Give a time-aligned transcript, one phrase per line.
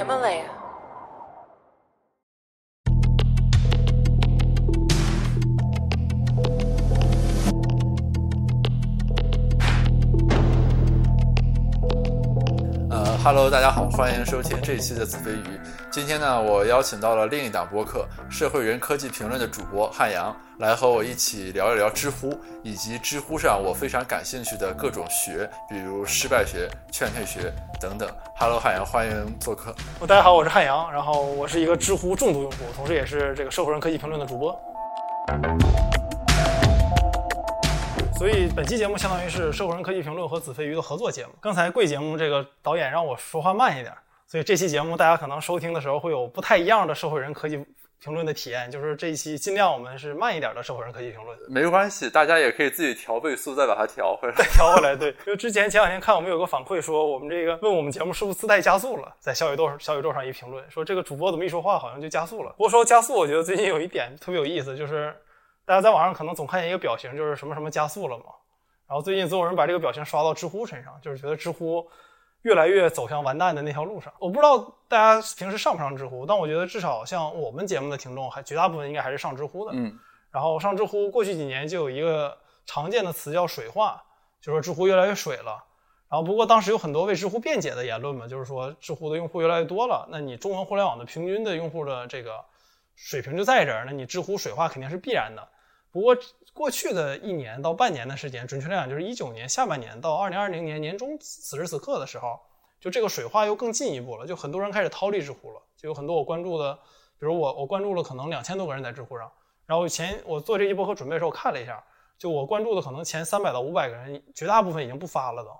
[0.00, 0.59] Himalaya.
[13.22, 15.60] ，Hello，大家好，欢迎收听这一期的子非鱼。
[15.90, 28.08] 今天呢，我邀请到了另一档播客《社会人科技评论》的主播汉阳，来和我一起聊一聊知乎，以及知乎上我非常感兴趣的各种学，比如失败学、劝退学等等。
[28.36, 29.74] Hello，汉阳，欢迎做客。
[30.06, 34.58] 大家好，我是汉阳，然后我是一个知乎重度用户，同时也是这个社会人科技评论的主播。
[38.20, 41.32] 所以本期节目相当于是社会人科技评论和子非鱼的合作节目。
[41.40, 43.90] 刚才贵节目这个导演让我说话慢一点，
[44.26, 47.56] 所以这期节目大家可能收听的时候会有不太一样的社会人科技
[47.98, 51.34] 评论的体验，就是这一期尽量我们是慢一点的社会人科技评论。
[51.48, 54.34] 没关系，大家也可以自己调倍速，再把它调回来。
[54.34, 62.50] 再 调回来，对，因为之前前两天看我们有个反馈说，我们这个问我们节目是不是自带加速了，在小宇宙小宇宙上一评论说这个主播怎么一说话好像就加速了。
[62.50, 65.16] 不过说加速，我觉得最近有一点特别有意思，就是
[65.70, 68.24] 大家在网上可能总看见一个表情，就是什么什么加速了嘛。
[68.88, 71.88] 然后最近总有人把这个表情刷到知乎身上，就是觉得知乎
[72.42, 74.12] 越来越走向完蛋的那条路上。
[74.18, 79.70] 我不知道大家平时上不上知乎，但我觉得至少像我们节目的听众，还绝大部分应该还是上知乎的。
[79.72, 79.96] 嗯，
[80.32, 84.02] 然后上知乎，过去几年就有一个常见的词叫水化，
[84.40, 85.64] 就说知乎越来越水了。
[86.08, 92.44] 然后不过当时有很多为知乎辩解的言论嘛，就是说知乎的用户越来越多了，那你中文互联网的平均的用户的这个
[92.96, 95.48] 水平就在这儿，那你知乎水化肯定是必然的。
[95.92, 96.16] 不过
[96.52, 102.38] 过去的一年到半年的时间，准确来讲就是一九年下半年到二零二零年年中此时此刻的时候，
[102.80, 106.74] 就这个水花又更进一步了，就很多人开始逃离知乎了，就有很多我关注的，
[107.18, 109.30] 比如我我关注了可能两千多个人在知乎上，
[109.66, 111.82] 然后前我做这一波和准备的时候我看了一下，
[112.18, 115.50] 就我关注的可能前三百到五百个人，绝大部分已经不发了都。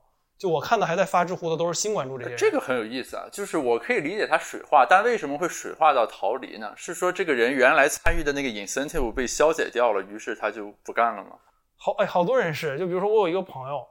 [0.40, 3.26] 就我看的还在发知乎的都是新关注这些人，这个很有意思啊。
[3.30, 6.72] 就是我可以理解他水化，但为什么会水化到逃离呢？
[6.74, 11.32] 是说这个人原来参与的那个 incentive 被消解掉了，于是他就不干了吗？
[11.76, 13.86] 好，哎，好多人是，就比如说我有一个朋友，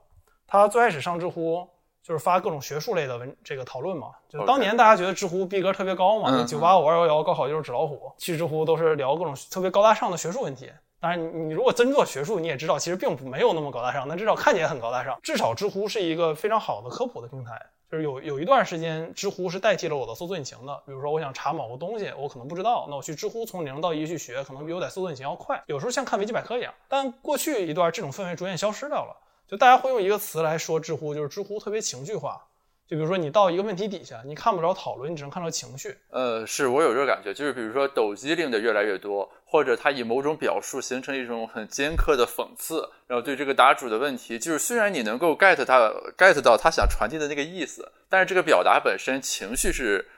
[0.48, 1.64] 他最开始上知乎
[2.02, 10.68] 就是发各种学术类的文这个讨论嘛，就当年大家觉得知乎逼格特别高嘛，九八五二幺幺高考就是纸老虎，去知乎都是聊各种特别高大上的学术问题。
[11.00, 15.18] 当然，你如果真做学术，你也知道，其实并没有那么高大上，但至少看起来很高大上。
[15.22, 17.58] 至少知乎是一个非常好的科普的平台，
[17.90, 20.82] 就是有有一段时间，知乎是代替了我的搜索引擎的。
[20.84, 25.62] 比如说，我想查某个东西，我可能不知道，那我去知乎从零到一去学，可能比我在搜索引擎要快。
[25.66, 26.74] 有时候像看维基百科一样。
[26.86, 29.16] 但过去一段这种氛围逐渐消失掉了，
[29.48, 32.44] 就大家会用一个词来说知乎，就是知乎特别情绪化。
[32.86, 35.96] 就比如说，你到一个问题底下，你看不着讨论，你只能看到情绪。
[36.10, 50.08] 呃，是我有这个感觉，就是比如说抖机灵的越来越多，或者他以某种表述形成一种很尖刻的讽刺，然后对这个答主的问题，就是虽然你能够 get 他 get 到他想传递的那个意思，但是这个表达本身情绪是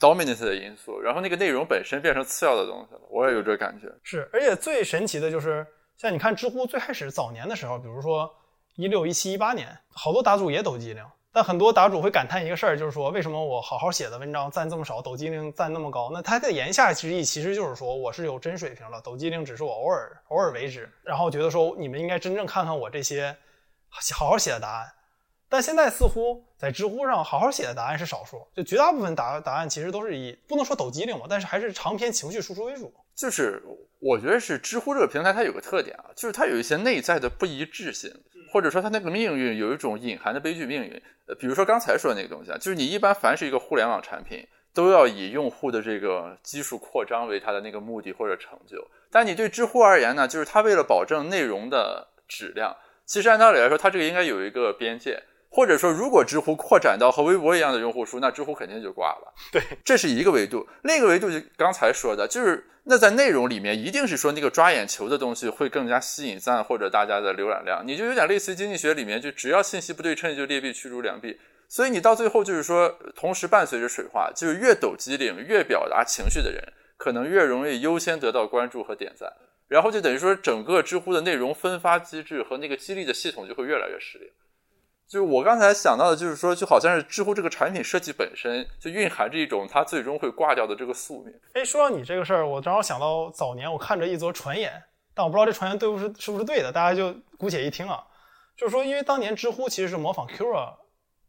[0.00, 3.00] dominant 的因素，然后那个内容本身变成次要的东西了。
[3.10, 3.86] 我也有这感觉。
[4.02, 5.64] 是，而且最神奇的就是，
[5.96, 8.28] 像你看知乎最开始早年的时候，比如说
[8.74, 11.04] 一六、一七、一八年，好多答主也抖机灵。
[11.34, 16.08] 但很多答主会感叹一个事儿，就是说为什么我好好写的文章赞这么少，抖机灵赞那么高？
[16.12, 23.36] 那他的言下之意其实就是说我是有真水平了，抖机灵只是我偶尔偶尔为之，然后觉得说你们应该真正看看我这些
[23.88, 24.86] 好好写的答案。
[25.48, 32.94] 但现在似乎在知乎上好好写的答案是少数，就绝大部分答答案其实都是以不能说抖机灵嘛，但是还是长篇情绪输出为主。
[33.16, 33.62] 就是
[34.00, 38.10] 我觉得是知乎这个平台它有个特点啊，就是它有一些内在的不一致性。
[38.52, 48.78] 或者说它那个命运有一种隐含的悲剧命运，呃，比如说刚才说的那个东西啊，就是你一般凡是一个互联网产品，都要以用户的这个基数扩张为它的那个目的或者成就。
[49.10, 55.20] 但你对知乎而言呢，就是它为了保证内容的质量，其实按道理来说，它这个应该有一个边界。
[55.54, 59.32] 或者说，如果知乎扩展到和微博一样的用户数，那知乎肯定就挂了。
[59.52, 60.66] 对，这是一个维度。
[60.82, 67.86] 另一个维度就刚才说的，就是那在内容里面，一定是说那个抓眼球的东西会更加吸引赞或者大家的浏览量。
[67.86, 71.38] 你就有点类似于经济学里面，就只要信息不对称，就劣币驱逐良币。
[71.68, 76.60] 所以你到最后就是说，同时伴随着水化，就是越抖机灵、越表达情绪的人，
[76.96, 79.32] 可能越容易优先得到关注和点赞。
[79.68, 84.28] 然后就等于说，整个知乎的内容分发机制和那个激励的系统就会越来越失灵。
[85.06, 91.32] 就是我刚才想到的，就是说，就好像是知乎这个产品设计本身就蕴含着一种它最终会挂掉的这个宿命。
[91.52, 94.82] 哎，说到你这个事儿，我正好想到早年我看着一则传言，
[95.14, 98.02] 但我不知道这传言对不是是不是对的，大家就姑且一听啊。
[98.56, 100.74] 就是说，因为当年知乎其实是模仿 Quora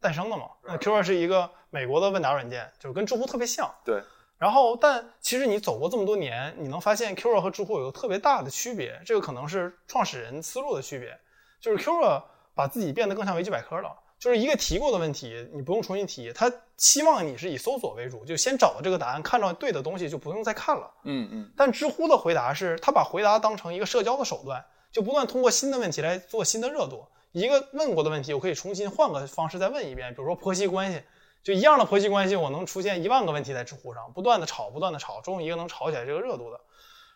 [0.00, 3.72] 诞生的嘛，那 Quora 是一个美国的问答软件，就是跟知乎特别像。
[3.84, 4.02] 对。
[4.38, 11.16] 然后，但其实你走过这么多年，你能发现 Quora 和知乎有个特别大的区别，这个可能是创始人思路的区别，
[11.60, 12.22] 就是 Quora。
[12.56, 20.90] 把自己变得更像维基百科了，就是一个提过的问题，你不用重新提，他希望你是以搜索为主，就先找到这个答案，看到对的东西就不用再看了。
[21.04, 21.52] 嗯嗯。
[21.54, 27.06] 但知乎的回答是，他把回答当成一个社交的手段，就不断通过新的问题来做新的热度。
[27.32, 31.02] 一个问过的问题，我可以重新换个方式再问一遍，比如说婆媳关系，
[31.44, 36.58] 就一样的婆媳关系，我能出现一万个问题在知乎上，不断的吵，不断的吵，终于一个能吵起来这个热度的。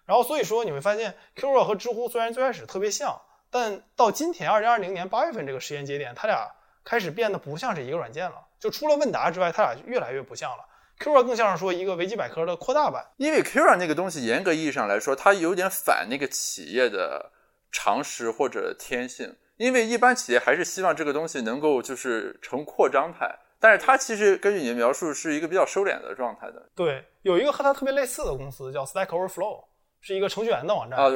[0.05, 3.19] 然后所以说你会发现，Quora 和知乎虽然最开始特别像，
[3.51, 6.49] 但到今天二零二零年八月份这个时间节点，它俩
[6.85, 8.37] 开始变得不像是一个软件了。
[8.59, 10.65] 就除了问答之外，它俩越来越不像了。
[10.99, 17.33] Quora 更像是说一个维基百科的扩大版，因为 Quora 那个东西严格意义上来说，它有点反那个企业的
[17.73, 19.37] 常识或者天性。
[19.57, 26.71] 因为一般企业还是希望这个东西能够就是成扩张态，但是它其实根据你的描述是一个比较收敛的状态的。
[26.75, 29.65] 对，有一个和它特别类似的公司叫 Stack Overflow，
[30.01, 30.99] 是一个程序员的网站。
[30.99, 31.09] 啊，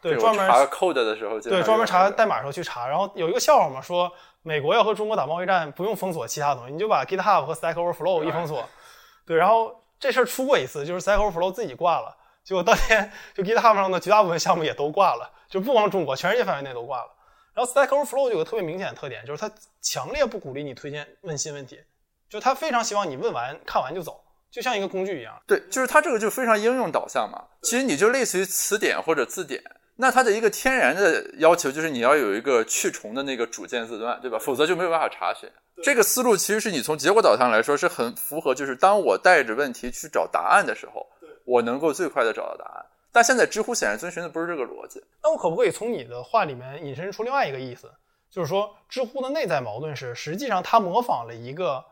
[0.00, 2.86] 对对对，专门查 code 的时候，对，专门查代码的时候去查。
[2.86, 4.10] 然后有一个笑话嘛，说
[4.42, 8.68] 美国要和中国打贸易战，不用封锁其他东西，你就把 GitHub 和 Stack Overflow 一封锁。
[9.26, 17.10] 对，然后这事儿出过一次，就是 Stack Overflow 自己挂了，结果当天就 GitHub 上的绝大部分项目也都挂了，就不光中国，全世界范围内都挂了。
[17.54, 19.48] 然后 Stack Overflow 就有个特别明显的特点，就是它
[19.80, 21.80] 强烈不鼓励你推荐问新问题，
[22.28, 24.23] 就它非常希望你问完看完就走，
[24.54, 25.34] 就像一个工具一样。
[25.48, 27.42] 对，就是它这个就非常应用导向嘛。
[27.62, 29.60] 其实你就类似于词典或者字典，
[29.96, 34.38] 那它的一个天然的要求就是你要有一个去重的那个主键字段，对吧？
[34.38, 35.50] 否则就没有办法查询。
[35.82, 41.04] 这个思路其实是你从结果导向来说是很符合，就是当我带着问题去找答案的时候，
[41.44, 42.86] 我能够最快的找到答案。
[43.10, 45.02] 但现在知乎显然遵循的不是这个逻辑。
[45.20, 47.90] 那我可不可以从你的话里面引申出另外一个意思，
[48.30, 51.84] 就是说知乎的内在矛盾是，实际上它模仿了一个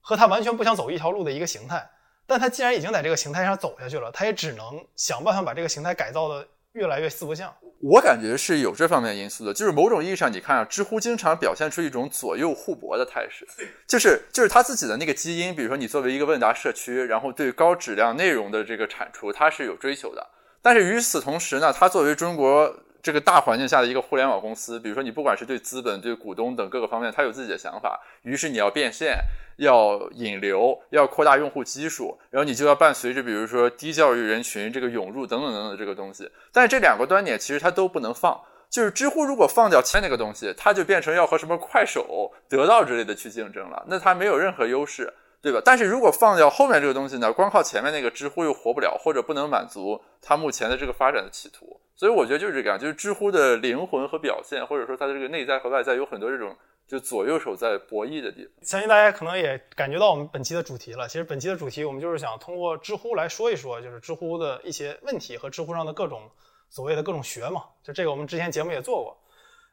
[0.00, 1.90] 和它完全不想走一条路的一个形态，
[2.30, 7.52] 但它既然已经在这个形态上走下去了，它也只能想办法把这个形态改造的越来越四不像。
[7.82, 13.44] 我感觉是有这方面因素的，就是某种意义上，你看啊，知乎经常表现出一种左右互搏的态势，
[13.88, 20.24] 就是就是它自己的那个基因，比如说你作为一个问答社区，然后对高质量内容的这个产出，它是有追求的。
[20.62, 28.00] 但是与此同时呢，它作为中国这个大环境下的一个互联网公司，比如说你不管是对资本、对股东等各个方面，它有自己的想法。
[28.22, 29.18] 于是你要变现，
[29.56, 36.30] 要引流，要扩大用户基数，然后你就要伴随着比如说低教育人群这个涌入等等等等这个东西。
[36.52, 38.40] 但是这两个端点其实它都不能放。
[38.68, 45.12] 就是知乎如果放掉前那个东西，它就变成要和什么快手、得到之类的去竞争了，那它没有任何优势。
[45.42, 45.60] 对吧？
[45.64, 51.80] 但是如果放掉后面这个东西呢，光靠前面那个知乎又活不了，或者不能满足它目前的这个发展的企图。
[51.96, 56.56] 所以我觉得就是这个样，就是知乎的灵魂和表现，或者说它的这个内在和外在有很多这种
[56.86, 58.52] 就左右手在博弈的地方。
[58.62, 61.06] 相信大家可能也感觉到我们本期的主题了。
[61.08, 66.30] 其实本期的主题我们就是想通过知乎来说一说，就是知乎的一些问题和知乎上的各种
[66.68, 67.64] 所谓的各种学嘛。
[67.82, 69.16] 就这个我们之前节目也做过。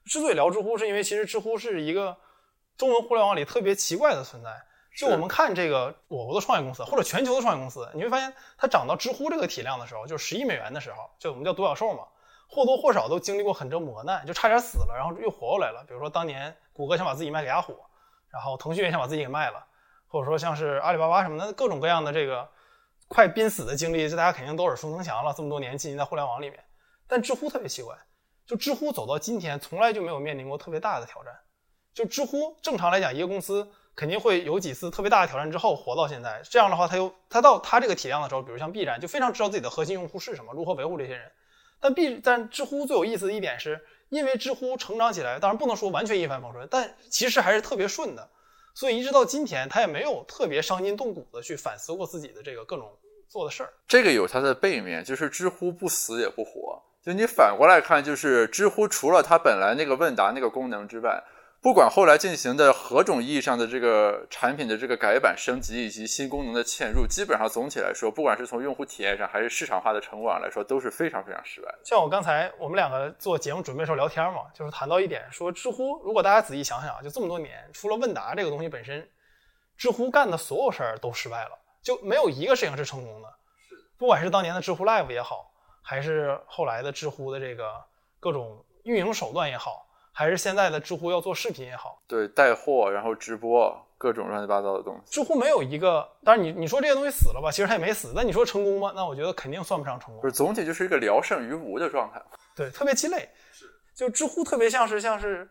[0.06, 2.16] 之所以聊知乎，是因为其实知乎是一个
[2.78, 4.50] 中文互联网里特别奇怪的存在。
[4.98, 12.04] 就我们看这个我国的创业公司或者全球的创业公司，你会发现它涨到知乎这个体量的时候，就十亿美元的时候，就我们叫独角兽嘛，
[12.50, 15.86] 或多或少都经历过很多磨难，就差点死了，然后又活过来了。
[15.88, 17.78] 比如说当年谷歌想把自己卖给雅虎，
[18.32, 19.64] 然后腾讯也想把自己给卖了，
[20.08, 22.50] 或者说像是阿里巴巴什么的，各种各样的这个
[23.08, 25.32] 快濒死的经历，这大家肯定都耳熟能详了。
[25.38, 26.60] 这么多年浸淫在互联网里面，
[27.08, 27.96] 但知乎特别奇怪，
[28.48, 31.32] 就知乎走到今天，从来就没有面临过特别大的挑战。
[31.94, 33.72] 就知乎正常来讲，一个公司。
[33.98, 36.40] 肯定会有几次特别大的挑战之后活到现在。
[36.44, 41.32] 这样的话，他又他到他这个体量的时候，比如像 B 站，就非常知道自己的核心用户是什么，如何维护这些人。
[41.80, 48.30] 但 B 但知乎最有意思的一点是，因为知乎成长起来，当然不能说完全一帆风顺，但其实还是特别顺的。
[48.76, 52.96] 所以一直到今天，他也没有特别伤筋动骨的去反思过自己的这个各种
[53.28, 53.74] 做的事儿。
[53.88, 56.80] 这个有它的背面，就是知乎不死也不活。
[57.04, 61.24] 就你反过来看，就是知乎除了它本来那个问答那个功能之外。
[61.60, 71.74] 不管后来进行的何种意义上的这个产品的这个改版升级以及新功能的嵌入，基本上总体来说，不管是从用户体验上还是市场化的成果上来说，都是非常非常失败。
[71.84, 79.10] 像我刚才我们两个做节目准备时候聊天嘛，就是谈到一点，说知乎如果大家仔细想想，就这么多年，除了问答这个东西本身，
[79.76, 83.34] 知乎干的所有事儿都失败了，就没有一个事情是成功的。
[83.98, 87.74] 不管是当年的知乎 Live 也好，还是后来的知乎的这个
[88.20, 89.87] 各种运营手段也好。
[90.18, 95.12] 还是现在的知乎要做视频也好，对带货，然后直播各种乱七八糟的东西。
[95.12, 98.14] 知乎没有一个，当然你你说这些东西死了吧，其实它也没死。
[98.16, 98.92] 那你说成功吗？
[98.96, 100.20] 那我觉得肯定算不上成功。
[100.20, 102.20] 不是总体就是一个聊胜于无的状态。
[102.58, 103.30] 对，特别鸡肋。
[103.52, 105.48] 是， 就知乎特别像是像是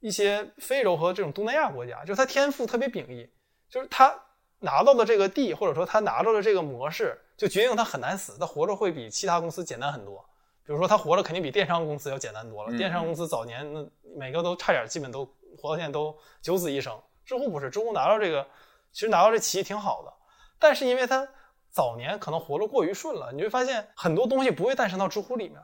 [0.00, 3.30] 一些非洲和这种东南亚国家，就是它天赋特别秉异，
[3.70, 4.12] 就是他
[4.58, 10.27] 拿到的这个地，或者说他拿到的这个模式，就决定他很难死，他活着会比其他公司简单很多。
[10.68, 12.76] 比如说他活着肯定比电商公司要简单多了。
[12.76, 15.24] 电商公司早年那每个都差点，基本都
[15.56, 16.94] 活到现在都九死一生，
[17.24, 18.46] 知乎不是，知乎拿到这个，
[18.92, 20.12] 其实拿到这棋挺好的，
[20.58, 21.26] 但是因为它
[21.70, 25.58] 早年可能活得过于顺了，你会发现很多东西不会诞生到知乎里面，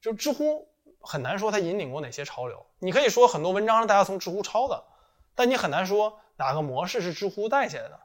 [0.00, 0.66] 就知乎
[1.02, 2.64] 很难说它引领过哪些潮流。
[2.78, 4.82] 你可以说很多文章是大家从知乎抄的，
[5.34, 8.00] 但你很难说哪个模式是知乎带起来的。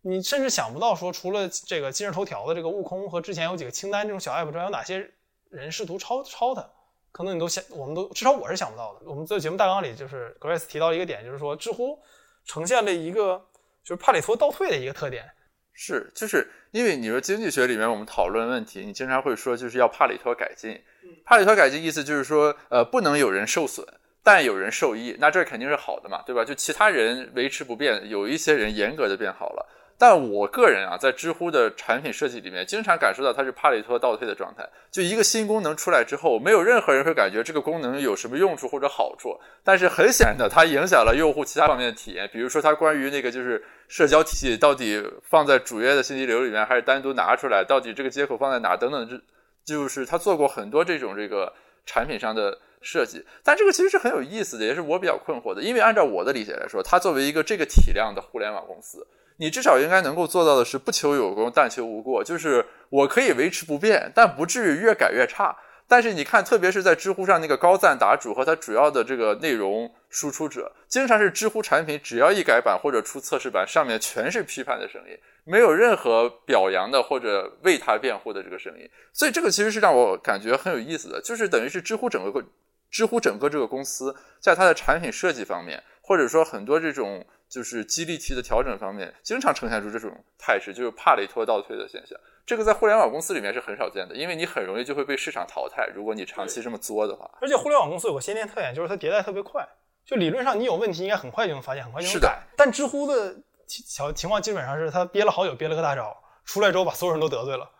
[0.00, 5.12] 你甚至想不到说，除了这个今日头条的这个悟空和之前有几个清单这种小 app 之外，有哪些
[5.52, 6.68] 人试图抄抄它？
[7.12, 9.00] 可能你都想，我们都至少我是想不到的。
[9.04, 11.98] 我们在节目大纲里就是 Grace 提到一个点，就是说知乎
[12.46, 13.38] 呈现了一个
[13.84, 15.30] 就是帕里托倒退的一个特点。
[15.74, 20.82] 是，就是因为你说经济学里面我们讨论问题，你经常会说就是要帕里托改进。
[21.24, 23.86] 帕里托改进意思就是说，呃，不能有人受损，
[24.22, 26.42] 但有人受益，那这肯定是好的嘛，对吧？
[26.42, 29.66] 就其他人维持不变，有一些人严格的变好了。
[30.02, 34.68] 但我个人啊，在知乎的产品设计里面，经常感受到它是帕里托倒退的状态。
[34.90, 42.28] 就一个新功能出来之后，没有任何人会感觉这个功能有什么用处或者好处，但是很显然的，它影响了用户其他方面的体验。
[42.32, 49.16] 比如说，它关于那个就是社交体系到底放在主页的信息流里面，还是单独拿出来，到底这个接口放在哪等等，这
[49.64, 51.52] 就是他做过很多这种这个
[51.86, 53.24] 产品上的设计。
[53.44, 59.06] 但这个其实是很有意思的，也是我比较困惑的，因为按照我的理解来说，它作为一个这个体量的互联网公司。
[59.42, 62.22] 你至少应该能够做到的是不求有功，但求无过。
[62.22, 65.56] 就是我可以维持不变，但不至于越改越差。
[65.88, 78.88] 但是你看，特别是在知乎上那个高赞答主和他主要的这个内容输出者，经常是知乎产品只要一改版或者出测试版，上面全是批判的声音，没有任何表扬的或者为他辩护的这个声音。
[79.12, 82.44] 所以这个其实是让我感觉很有意思的，就是等于是知乎整个
[82.88, 87.24] 知乎整个这个公司在它的产品设计方面，或者说很多这种。
[87.52, 92.18] 就是激励期的调整方面，经常呈现出这种态势，就是帕累托倒退的现象。
[92.46, 95.86] 这个在互联网公司里面是很少见的，因为你很容易就会被市场淘汰。
[95.94, 99.68] 如果你长期这么作的话，而且互联网公司有个先天特点，就是它迭代特别快。
[100.06, 102.40] 就理论上你有问题，应该很快就能发现，很快就能改。
[102.56, 106.16] 但知乎的小情况基本上是，他憋了好久，憋了个大招，
[106.46, 107.70] 出来之后把所有人都得罪了，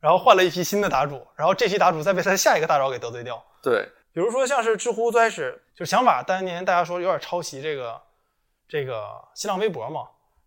[0.00, 3.40] 然后换了一批新的答主，然后这批答主再被他下一个大招给得罪掉。
[3.62, 8.02] 对，比如说像是知乎最开始就想法，当年大家说有点抄袭这个。
[8.68, 10.00] 这个新浪微博嘛，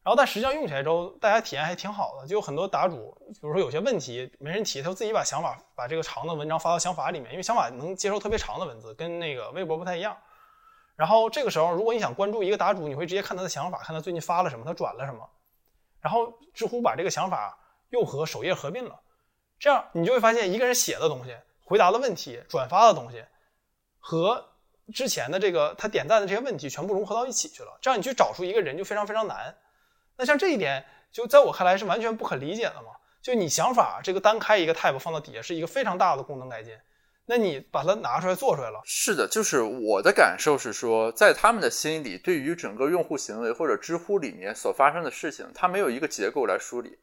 [0.04, 2.28] 然后但实际上用起来之后，大家体验还挺好的。
[2.28, 10.18] 就有很多答主，比如说有些问题没人提，他就自己把想法把这个长的文章发到想法里面，因为想法能接受特别长的文字，跟那个微博不太一样。
[10.98, 15.26] 然后这个时候，如果你想关注一个答主，你会直接看他的想法，看他最近发了什么，他转了什么。
[16.02, 17.58] 然后知乎把这个想法
[17.92, 19.00] 又和首页合并了，
[19.58, 21.34] 这样你就会发现一个人写的东西、
[21.64, 23.24] 回答的问题、转发的东西
[23.98, 24.46] 和。
[24.92, 29.56] 之前的这个他点赞的这些问题全部融合到一起去了，这样你去找出一个人就非常非常难。
[30.18, 32.92] 那像这一点，就在我看来是完全不可理解的嘛。
[33.22, 36.74] 就你想法这个单开一个 tab 放到底下是一个非常大的功能改进，
[37.26, 38.82] 那你把它拿出来做出来了。
[38.86, 46.98] 是的，就是我的感受是说，在他们的心里，对于整个用户行为或者知乎里面所发生的事情，它没有一个结构来梳理。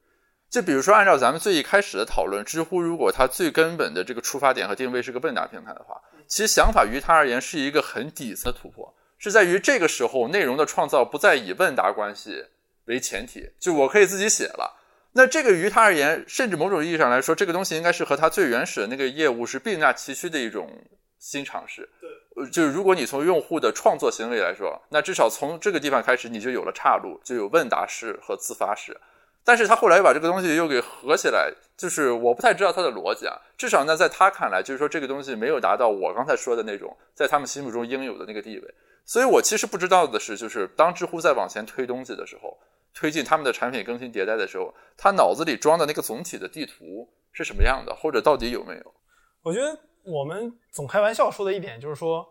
[0.48, 6.00] 就比如说，按照咱们最一开始的讨论，知乎如果它最根本的这个出发点和定位是个问答平台的话。
[6.28, 12.44] 其实想法于他而言是一个很底层的突破，是在于这个时候内容的创造不再以问答关系
[12.86, 14.80] 为前提，就我可以自己写了。
[15.12, 20.70] 那这个于他而言，甚至某种意义上来说，这个东西应该是和他最原始的那个业务是并驾齐驱的一种
[21.18, 21.88] 新尝试。
[22.00, 29.00] 对，就是如果你从用户的创作行为来说，那至少从这个地方开始，你就有了岔路，就有问答式和自发式。
[29.46, 33.40] 但是他后来又把这个东西又给合起来，就是我不太知道他的逻辑啊。
[33.56, 38.74] 至少呢，在他看来，就是说这个东西没有达到我刚才说的那种在他们心目中应有的那个地位。
[39.04, 42.58] 所以我其实不知道的是，就是当知乎在往前推东西的时候，
[42.92, 48.94] 推进他们的产品更新迭代的时候，他脑子里装的那个总体的地图是什么样的，或者到底有没有？
[49.42, 52.26] 我觉得我们总开玩笑说的一点就是说，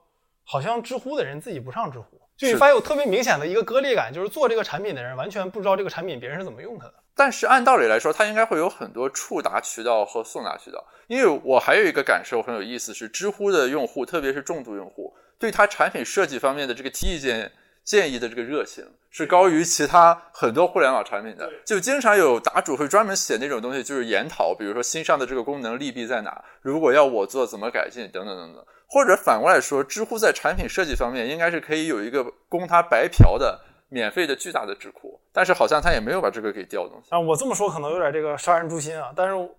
[0.45, 6.93] 好像知乎的人自己不上知乎，就你发现有特别明显的一个割裂感，就是做这个产品的人完全不知道这个产品别人是怎么用它的。
[7.15, 10.85] 但是按道理来说，它应该会有很多触达渠道和送达渠道。
[11.07, 17.51] 因为我还有一个感受很有意思，是知乎的用户，特别是重度用户，对它产品设计方面的这个提意见
[17.85, 21.49] 建议的这个热情，是高于其他很多互联网产品的。
[21.63, 28.65] 就经常有答主会专门写那种东西，就是研讨，比如说新上的这个功能利弊在哪，如果要我做怎么改进等等等等。
[28.87, 33.61] 或者反过来说，知乎在产品设计方面应该是可以有一个供他白嫖的。
[33.87, 37.01] 免费的巨大的智库，但是好像他也没有把这个给调动。
[37.09, 39.13] 啊，我这么说可能有点这个杀人诛心啊。
[39.15, 39.49] 但是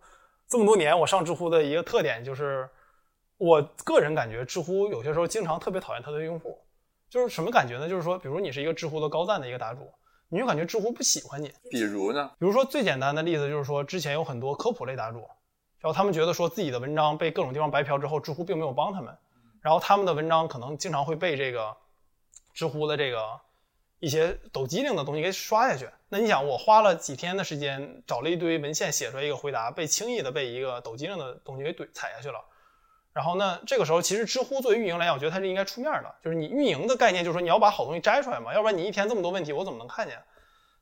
[0.49, 2.68] 这么多年我上知乎的一个特点就是，
[3.38, 6.59] 我个人感觉知乎有些时候经常特别讨厌它的用户。
[7.08, 7.88] 就是什么感觉呢？
[7.88, 9.90] 就是说，比如你是一个知乎的高赞的一个答主，
[10.28, 11.52] 你就感觉知乎不喜欢你。
[11.70, 12.30] 比如呢？
[12.38, 15.18] 比如说最简单的例子就是说，之前有很多科普类答主，
[15.78, 19.16] 然后他们觉得说自己的文章被各种地方白嫖之后，知乎并没有帮他们，
[19.62, 21.76] 然后他们的文章可能经常会被这个
[22.54, 23.40] 知乎的这个。
[23.98, 25.88] 一些抖机灵的东西给刷下去。
[26.10, 32.38] 那你想，我花了几天的时间找了一堆文献写出来一个回答，被轻易的被一个抖机灵的东西给怼踩下去了。
[33.16, 40.23] 然后呢，这个时候其实知乎作为运营来讲，我觉得它是应该出面的，就是你运营的概念就是说你要把好东西摘出来嘛，要不然你一天这么多问题，我怎么能看见？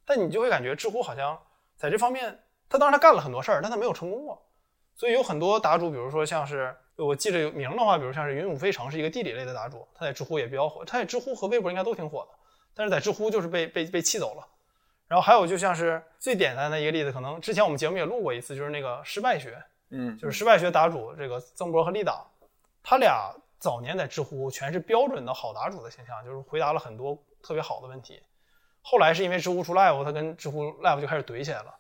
[0.05, 1.41] 但你就会感觉知乎好像
[1.77, 2.37] 在这方面，
[2.69, 4.45] 他当然他干了很多事儿，但他没有成功过。
[4.97, 12.37] 所以有很多答主，比如说像是我记得名的话，比如像是云母飞城是一个地理类的答主，他在知乎也比较火，他在知乎和微博应该都挺火的，
[12.75, 14.45] 但是在知乎就是被被被气走了。
[15.07, 19.57] 然后还有就像是最简单的一个例子，可能之前我们节目也录过一次，就是那个失败学，
[19.97, 22.27] 嗯，就是失败学答主这个曾博和立党，
[22.83, 28.21] 他俩早年在知乎全是标准的好答主的形象，就是回答了很多特别好的问题。
[28.83, 31.73] 后来是因为知乎出 live，他跟知乎 live 就开始怼起来了，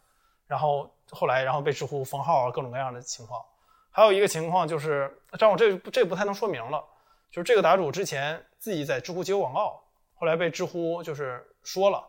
[0.46, 3.44] 然后后来然后被知乎封号啊，各种各样的情况。
[3.90, 6.82] 还有一个情况就是，张我这这不太能说明了，
[7.30, 9.82] 就是这个答主之前自己在知乎接过广告，
[10.14, 12.02] 后来被知乎就是说了，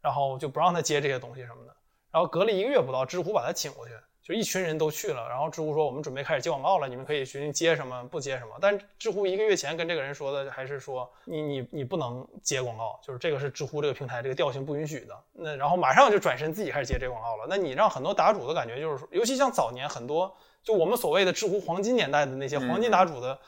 [0.00, 1.76] 然后就不让他接这些东西什么的。
[2.12, 3.94] 然后隔了一个月不到，知乎把他请过去。
[4.26, 8.58] 就一群人都去了，然后知乎说我们准备开始接广告了，你们可以决定接什么不接什么。
[8.60, 15.16] 但知乎一个月前跟这个人说的还是说你你你不能接广告，就是这个是知乎这个平台这个调性不允许的。
[15.32, 17.46] 那然后马上就转身自己开始接这广告了。
[17.48, 23.38] 那你让很多答主的感觉就是说，尤其像早年很多就我们所谓的知乎黄金年代的那些黄金答主的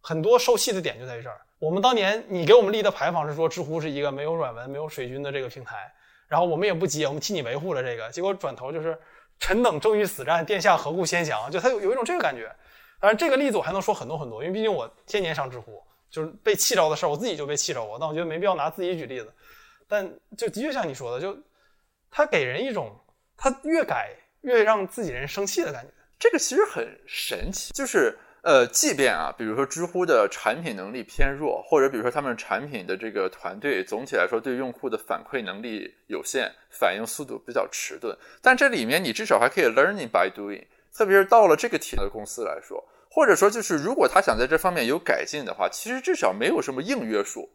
[0.00, 1.38] 很多受气的点就在于这儿。
[1.58, 5.92] 我们当年你给我们立的牌坊是说知乎是一个没有软文没有水军的这个平台，
[6.28, 8.98] 然后我们也不接，我们替你维护了这个，结果转头就是。
[9.44, 11.50] 臣等正欲死战，殿下何故先降？
[11.50, 12.50] 就他有有一种这个感觉。
[12.98, 17.98] 当然，这个例子我还能说很多很多，因为毕竟我天天上知乎，就是被气着的事儿，我自己就被气着过。
[17.98, 19.30] 但我觉得没必要拿自己举例子。
[19.86, 21.38] 但就的确像你说的，就
[22.10, 22.90] 他给人一种
[23.36, 25.92] 他越改越让自己人生气的感觉。
[26.18, 28.18] 这个其实很神奇，就是。
[28.44, 40.62] 呃，即便啊，比如说知乎的产品能力偏弱，或者比如说他们产品的这个团队总体来说对用户的反馈能力有限，反应速度比较迟钝，但这里面你至少还可以 learning by doing，
[40.94, 47.48] 特别是到了这个体的公司来说，或者说就是如果他想在这方面有改进的话，其实至少没有什么硬约束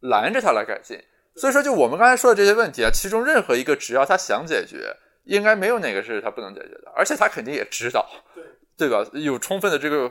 [0.00, 0.98] 拦着他来改进。
[1.36, 8.08] 所以说，就我们刚才说的这些问题啊，其中任何一个只要他想解决，应该没有哪个是他不能解决的，而且他肯定也知道，
[8.78, 9.06] 对对吧？
[9.12, 10.10] 有充分的这个。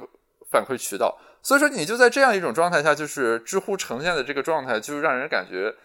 [0.52, 5.76] 反馈渠道，所以说你就在这样一种状态下，就是知乎呈现的这个状态，就让人感觉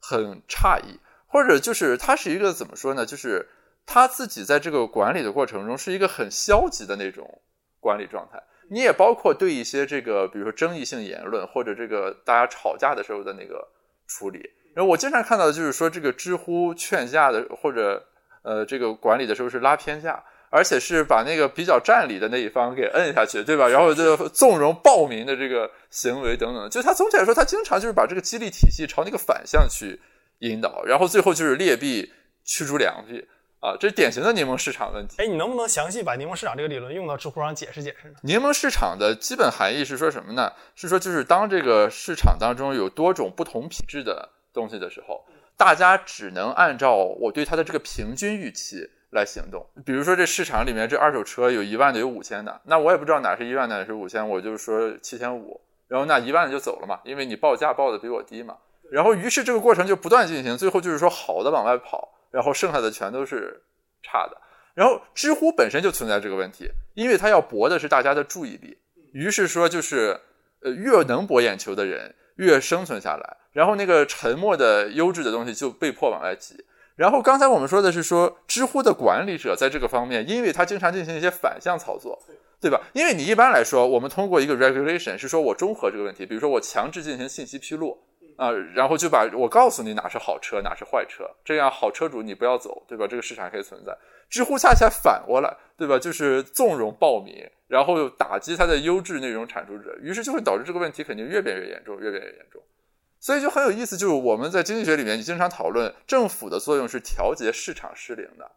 [0.00, 3.04] 很诧异，或者就是它是一个怎么说呢？
[3.04, 3.46] 就是
[3.84, 7.42] 他自己在这个管理的过程中是一个很消极的那种
[7.80, 8.42] 管理状态。
[8.70, 13.68] 你也包括对一些这个，比如说争议性言论，或者这个大家吵架的时候的那个
[14.06, 14.40] 处理。
[14.74, 18.02] 然后我经常看到的就是说，这个知乎劝架的或者
[18.42, 20.24] 呃这个管理的时候是拉偏架。
[20.54, 23.66] 而且是把那个比较占理的那一方给摁下去，对吧？
[23.66, 30.00] 然后就纵容暴民的这个行为等等，就他总体来说，他经常就是把这个激励体系朝那个反向去
[30.38, 32.12] 引导，然后最后就是劣币
[32.44, 33.26] 驱逐良币
[33.58, 35.16] 啊，这是典型的柠檬市场问题。
[35.18, 38.14] 哎，你能不能详细把柠檬市场这个理论用到知乎上解释解释呢？
[38.22, 40.52] 柠檬市场的基本含义是说什么呢？
[40.76, 45.24] 是说就是当这个市场当中有多种不同品质的东西的时候，
[45.56, 48.88] 大家只能按照我对它的这个平均预期。
[49.14, 58.56] 来行动，比如说这市场里面这二手车有一万的有五千的，那我也不知道哪是一万哪是五千，我就是说七千五，然后那一万的就走了嘛，因为你报价报的比我低嘛，
[58.90, 63.62] 然后于是这个过程就不断进行，最后就是说好的往外跑，然后剩下的全都是
[64.02, 64.36] 差的，
[64.74, 68.76] 然后知乎本身就存在这个问题，因为它要博的是大家的注意力，
[69.12, 70.20] 于是说就是
[70.62, 76.64] 呃越能博眼球的人越生存下来，然后那个沉默的优质的东西就被迫往外挤。
[76.96, 82.22] 然后刚才我们说的是说，知乎的管理者在这个方面，因为他经常进行一些反向操作，
[82.60, 82.80] 对吧？
[82.92, 87.98] 因为你一般来说，我们通过一个 regulation 是说我中和这个问题，比如说我强制进行信息披露
[88.36, 93.06] 啊，然后就把我告诉你哪是好车，哪是坏车，这样好车主你不要走，对吧？
[93.08, 93.96] 这个市场可以存在。
[94.30, 95.98] 知乎恰恰反过来，对吧？
[95.98, 102.62] 就是纵容暴民，然后打击它的优质内容产出者，于是就会导致这个问题肯定越变越严重，越变越严重。
[103.24, 108.50] 所以就很有意思，就是我们在经济学里面，你经常讨论政府的作用是调节市场失灵的。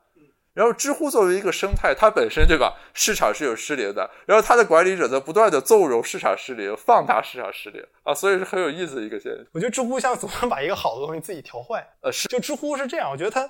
[0.53, 9.45] 然后知乎作为一个生态，它本身对吧，市场是有失灵的，然后它的管理者在不断的纵容市场失灵，放大市场失灵啊，所以是很有意思的一个现象。
[9.53, 11.87] 我觉得知乎像总能把一个好的东西自己调坏。
[12.01, 13.49] 呃，是，就知乎是这样，我觉得它，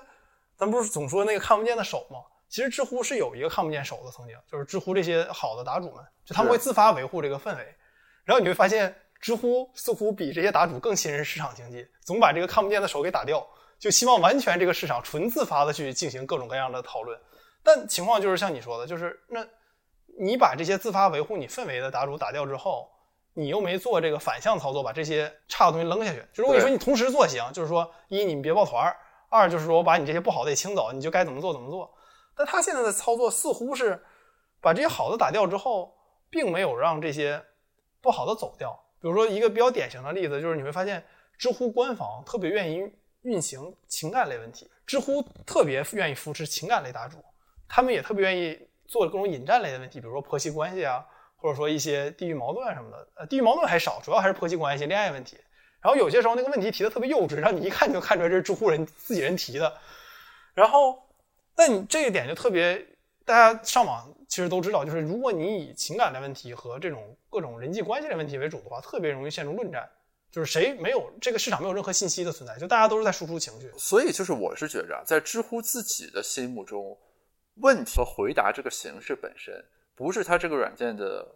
[0.55, 2.19] 咱不是总说那个看不见的手吗？
[2.47, 7.75] 其实知乎是有一个看不见手的，曾经就是知乎这些好的答主们，就他们会自发维护这个氛围，
[8.23, 8.95] 然后你会发现。
[9.19, 13.45] 知乎似乎比这些答主更信任市场经济，总把这个看不见的手给打掉，
[13.79, 17.19] 就希望完全这个市场纯自发的去进行各种各样的讨论。
[17.63, 19.45] 但情况就是像你说的，就是那
[20.19, 22.89] 你把这些自发维护你氛围的答主打掉之后，
[23.33, 26.25] 你又没做这个反向操作，把这些差的东西扔下去。
[26.33, 28.95] 就如果你说你同时做行，就是说一你们别抱团儿，
[29.29, 31.91] 二就是说我把你这些不好的也清走，你就该怎么做怎么做。
[32.35, 34.01] 但他现在的操作似乎是
[34.61, 35.93] 把这些好的打掉之后，
[36.29, 37.43] 并没有让这些
[38.01, 38.79] 不好的走掉。
[39.01, 41.03] 比如说一个比较典型的例子，就是你会发现
[41.37, 42.89] 知乎官方特别愿意
[43.21, 47.17] 运行情感类问题，知乎特别愿意扶持情感类答主，
[47.67, 51.05] 他们也特别愿意做各种引战类的问题，比如说婆媳关系啊。
[51.39, 55.37] 或者说一些地域矛盾什么的，呃，地域矛盾还少，主要还是婆媳关系、恋爱问题。
[55.79, 59.71] 然后有些时候那个问题提的特别幼稚，让你一看就看出来这是知乎人自己人提的。
[60.55, 60.97] 然后，
[61.55, 62.83] 那你这一点就特别，
[63.23, 69.89] 大家上网其实都知道，就是如果你以情感的问题和这种各种人际关系的问题为主的话，特别容易陷入论战，
[70.31, 73.71] 就是谁没有这个市场没有任何信息的存在，就大家都是在输出情绪。
[73.77, 76.97] 所以就是我是觉着，在知乎自己的心目中，
[77.61, 79.53] 问题和回答这个形式本身。
[79.95, 81.27] 不是它这个软件的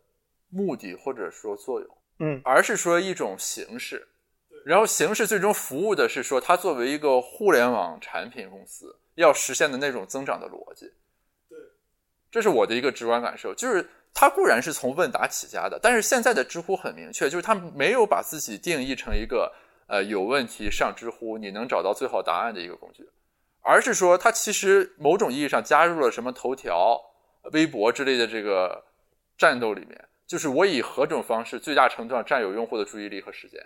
[0.49, 4.07] 目的或者说作用，嗯，而是说一种形式，
[4.63, 10.93] 然后形式最终服务的是说它作为一个互联网产品公司要实现的那种增长的逻辑，对，
[12.31, 19.53] 这是我的一个直观感受，就是它固然是从问答起家的，但是现在的知乎很明确，就是它没有把自己定义成一个
[19.87, 23.07] 呃有问题上知乎你能找到最好答案的一个工具，
[23.61, 26.99] 而是说它其实某种意义上加入了什么头条。
[27.53, 28.85] 微博之类的这个
[29.35, 33.59] 战斗里面，就是我以何种方式最大程度上占有用户的注意力和时间，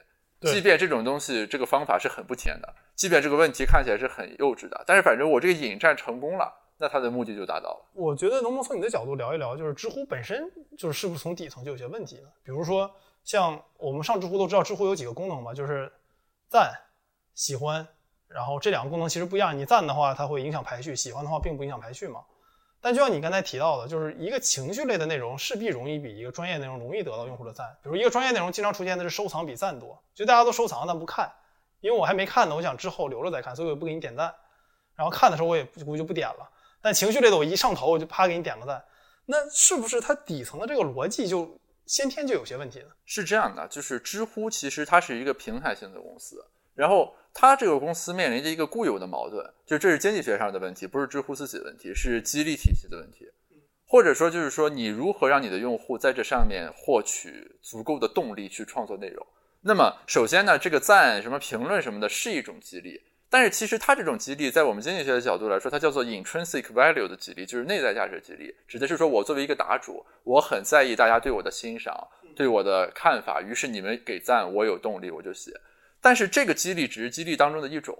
[0.49, 7.85] 即便这种东西这个方法是很不甜的，即便这个问题看起来是很幼稚的，但是反正我这个引战成功了，那它的目的就达到了。
[7.93, 12.29] 我觉得能不能从你的角度聊一聊，就是知乎本身就是是不是从底层就有些问题呢？
[12.43, 12.89] 比如说
[13.23, 15.91] 像我们上知乎都知道，知乎有几个功能嘛，就是
[16.49, 16.73] 赞、
[17.33, 17.87] 喜欢，
[18.27, 22.21] 然后这两个功能其实不一样，你赞的话它会影响排序，喜欢的话并不影响排序嘛。
[22.81, 27.75] 但就像你刚才提到的，就是一个情绪类的内容势必容易比一个专业内容容易得到用户的赞。
[27.81, 31.31] 比如一个专业内容经常出现的是收藏比赞多，就大家都收藏但不看，
[31.79, 34.31] 因为我还没看呢，我想之后留着再看，所以我不给你点赞。
[34.93, 36.49] 然后看的时候我也估计就不点了。
[36.85, 38.85] 但情绪类的我一上头我就啪给你点个赞，
[39.25, 42.85] 那是不是它底层的这个逻辑就先天就有些问题呢？
[43.05, 46.45] 是这样的，就是知乎其实它是一个平台性的公司，
[46.75, 47.15] 然后。
[47.37, 53.29] 它这个公司面临着一个固有的矛盾，就这是经济学上的问题，不是知乎自己的问题，是激励体系的问题，
[53.85, 59.27] 或者说就是说你如何让你的用户在这上面获取足够的动力去创作内容。
[59.59, 75.51] 那么首先呢，这个赞、什么评论什么的是一种激励，但是其实它这种激励在我们经济学的角度来说，它叫做 intrinsic value 的激励，就是内在价值激励，指的是说我作为一个答主，我很在意大家对我的欣赏、对我的看法，于是你们给赞，我有动力，我就写。
[75.99, 77.97] 但是这个激励只是激励当中的一种，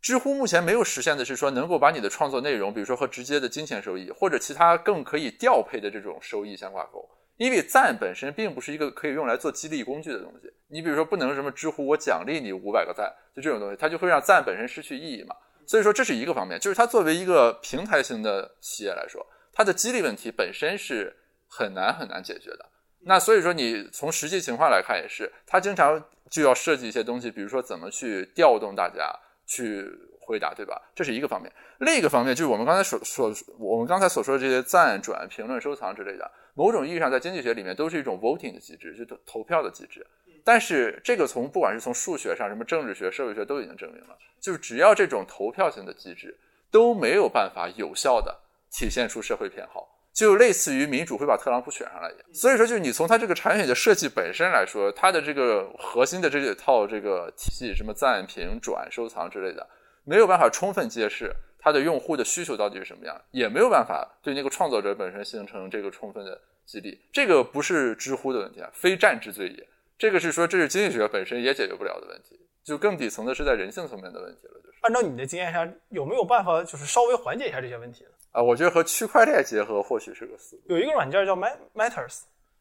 [0.00, 7.08] 知乎目前没有实现的是说能够把你的创作内容，比如说和直接的金钱收益或者其他更可以调配的这种收益相挂钩，
[7.40, 10.52] 因为赞本身并不是一个可以用来做激励工具的东西。
[10.68, 15.34] 你比如说不能什么知乎我奖励你五百个赞，就这种东西，它就会让赞本身失去意义嘛。
[15.66, 21.16] 所以说这是一个方面，就是它作为一个平台型的企业来说，它的激励问题本身是
[21.48, 22.66] 很难很难解决的。
[23.00, 26.04] 那所以说你从实际情况来看也是，它经常。
[26.30, 29.12] 就要设计一些东西，比如说怎么去调动大家
[29.48, 29.84] 去
[30.20, 30.80] 回答，对吧？
[30.94, 31.52] 这是一个方面。
[31.80, 40.06] 另一个方面就是我们刚才所所我们刚才所说的这些赞、转、评论、收藏之类的，某种意义上在经济学里面都是一种 voting 的机制，就投投票的机制。
[40.44, 46.38] 但是这个从不管是从数学上，什么政治学、社会学都已经证明了，就是只要这种投票型的机制
[46.70, 48.36] 都没有办法有效的
[48.70, 49.86] 体现出社会偏好。
[50.12, 59.66] 就类似于民主会把特朗普选上来一样，所以说，就是你从它这个产品的设计本身来说，它的这个核心的这套这个体系，什么赞评、转、收藏之类的，
[60.04, 66.98] 没有办法充分揭示它的用户的需求到底是什么样，也没有办法对那个创作者本身形成这个充分的激励。
[67.12, 69.68] 这个不是知乎的问题啊，非战之罪也。
[69.98, 74.54] 这个是说，这是经济学本身也解决不了的问题，就更底层的是在人性层面的问题了。
[74.64, 78.10] 就是按照你的经验下，有没有办法就是稍微缓解一下这些问题呢？
[78.32, 80.62] 啊，我觉得和区块链结合或许是个思路。
[80.68, 82.20] 有一个软件叫 Matters，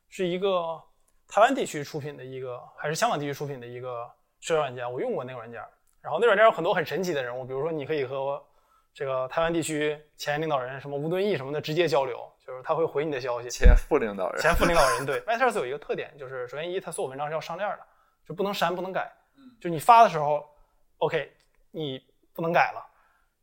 [0.09, 0.81] 是一个
[1.29, 4.05] 台湾地区出品的一个，还是香港地区出品的一个
[4.41, 4.91] 社交软件。
[4.91, 5.61] 我用过那个软件，
[6.01, 8.43] 然后那软件有很多很神奇的人物，比如说你可以和
[8.99, 13.49] 这个台湾地区前领导人什么吴敦义什么的直接交流，就是他会回你的消息。
[13.49, 14.41] 前副领导人。
[14.41, 17.79] 前副领导人 对 Matters 有一个特点，就是首先一，他所有文章是要上链的，
[18.27, 19.09] 就不能删不能改。
[19.37, 19.55] 嗯。
[19.61, 20.45] 就你发的时候
[20.97, 21.31] ，OK，
[21.71, 21.97] 你
[22.33, 22.85] 不能改了。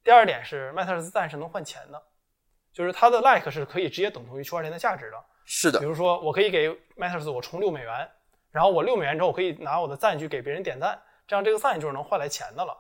[0.05, 2.03] 第二点是 Matters 赞是能换钱的。
[2.71, 5.17] 就是它的 like 是可以直接等同于区块链的价值的。
[5.47, 8.07] 是的，比如说我可以给 Matters 我充六美元，
[8.51, 12.77] 然后我六美元之后我可以拿我的赞去给别人点赞，这样这个赞就是能换来钱的了。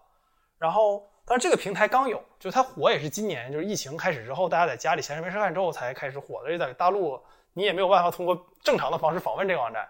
[0.58, 6.56] 然后，但是这个平台刚有，就它火也是今年，就是疫情开始之后，大家在家里闲着没事干之后才开始火的。
[6.56, 7.20] 在大陆
[7.52, 9.86] 你也没有办法通过正常的方式访问这个网站。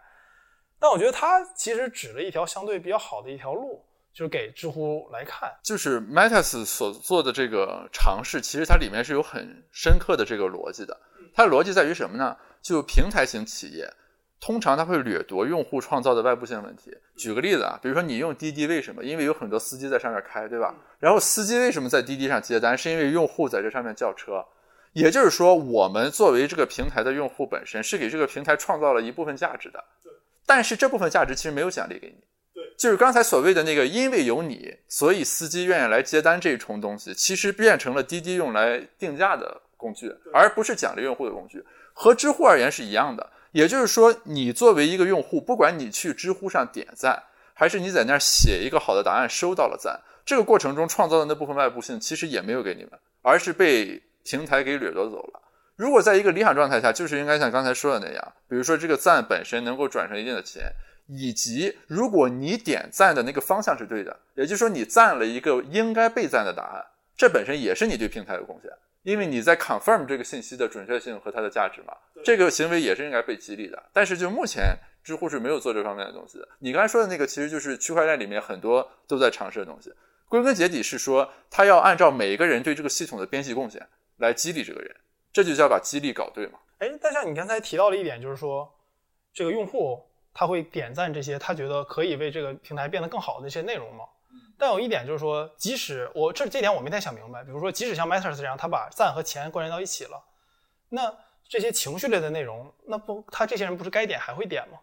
[0.79, 5.53] 但我觉得它其实指了一条相对比较好的一条路，就是给知乎来看。
[5.63, 10.99] 就是 Metas 所做的这个尝试，其实它里面是有很深刻的这个逻辑的。
[11.35, 12.37] 它的逻辑在于什么呢？
[12.63, 13.87] 就平台型企业，
[14.41, 16.95] 通常它会掠夺用户创造的外部性问题。
[17.17, 19.03] 举个例子啊，比如说你用滴滴，为什么？
[19.03, 20.75] 因为有很多司机在上面开，对吧？
[20.99, 22.77] 然后司机为什么在滴滴上接单？
[22.77, 24.45] 是因为用户在这上面叫车。
[24.93, 29.85] 也就是说，我们作为这个平台的用户本身，是给这个平台创造了一部分价值的。
[30.47, 32.23] 但是这部分价值其实没有奖励给你。
[32.55, 32.63] 对。
[32.79, 41.63] 就是刚才所谓的那个，因为有你，所以司机愿意来接单这一重东西，其实变成了滴滴用来定价的工具，而不是奖励用户的工具。
[41.93, 43.31] 和知乎而言是一样的。
[43.57, 47.23] 也就是说，你作为一个用户，不管你去知乎上点赞，
[47.55, 52.93] 还是你在那儿写一个好的答案收到了赞，这个过程中创造的那部分外部性，其实也没有给你们，
[53.23, 54.03] 而是被。
[54.29, 55.41] 平台给掠夺走了。
[55.77, 60.65] 如果在一个理想状态下，就是应该像刚才说的那样，比如说这个赞本身能够转成一定的钱，
[61.07, 66.85] 以及如果你点赞的那个方向是对的，也就是说你赞了一个应该被赞的答案，
[67.17, 68.69] 这本身也是你对平台的贡献，
[69.07, 71.95] 因为你在 confirm 这个信息的准确性和它的价值嘛。
[72.25, 73.81] 这个行为也是应该被激励的。
[73.93, 76.49] 但是就目前，知乎是没有做这方面的东西的。
[76.59, 79.95] 你刚才说的那个，其实就是区块链里面很多都在尝试的东西。
[80.29, 83.87] 归根结底是说，他要按照每一个人对这个系统的边际贡献。
[84.17, 84.97] 来激励这个人，
[85.33, 86.59] 这就叫把激励搞对嘛？
[86.79, 88.69] 哎，但像你刚才提到了一点，就是说
[89.33, 90.03] 这个用户
[90.35, 94.05] 他会点赞这些他觉得可以为这个平台变得更好的一些内容嘛？
[94.59, 100.23] 但有一点就是说，即使我这这点我没太想明白，比如说即使像 Matters 这样，他把赞和钱关联到一起了，
[100.89, 101.15] 那
[101.49, 104.79] 这些情绪类的内容，那不他这些人不是该点还会点吗？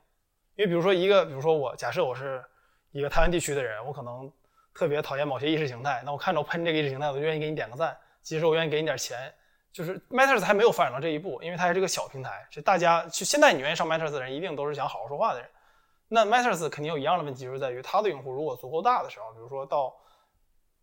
[0.55, 2.43] 因为比如说一个，比如说我假设我是
[2.91, 4.31] 一个台湾地区的人，我可能
[4.73, 7.97] 特别讨厌某些意识形态，那我看着喷这个意识形态，我就愿意给你点个赞。
[8.21, 9.33] 即使我愿意给你点钱，
[9.73, 12.47] 就是 Matters 还没有发展到这一步，因为它还是个小平台。
[12.49, 15.49] 是大家就现在你愿意上 Matters 的人，一定都是想好好说话的人。
[16.13, 19.91] 那 Matters 肯定有一样的问题，就是在于它的用户如果足够大的时候，比如说到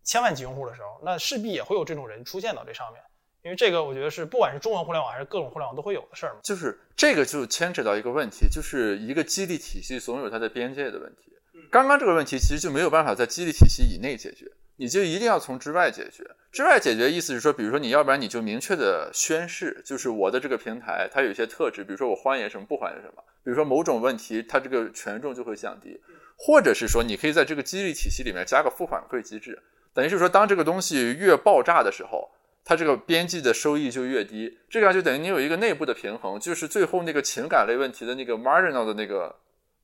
[0.02, 3.00] 千万级用户的时候，那势必也会有这种人出现到这上面。
[3.42, 6.40] 因为这个我觉得是不管是中文互联网还是各种互联网都会有的事儿嘛。
[6.42, 11.32] 就是这个就牵扯到一个问题，就是一个激励体系总有它的边界的问题。
[11.70, 14.50] 刚刚这个问题其实就没有办法在激励体系以内解决。
[14.80, 26.00] 你就一定要从之外解决，之外解决意思是说，比如说你要不然你就明确的宣誓，就是我的这个平台它有一些特质，比如说我欢迎什么不欢迎什么，比如说某种问题它这个权重就会降低，
[26.34, 29.62] 或者是说你可以在这个激励体系里面加个负反馈机制，
[29.92, 32.30] 等于是说当这个东西越爆炸的时候，
[32.64, 39.36] 它这个边际的收益就越低，这样就等于你有一个内部的平衡，就是最后那个情感类问题的那个 marginal 的那个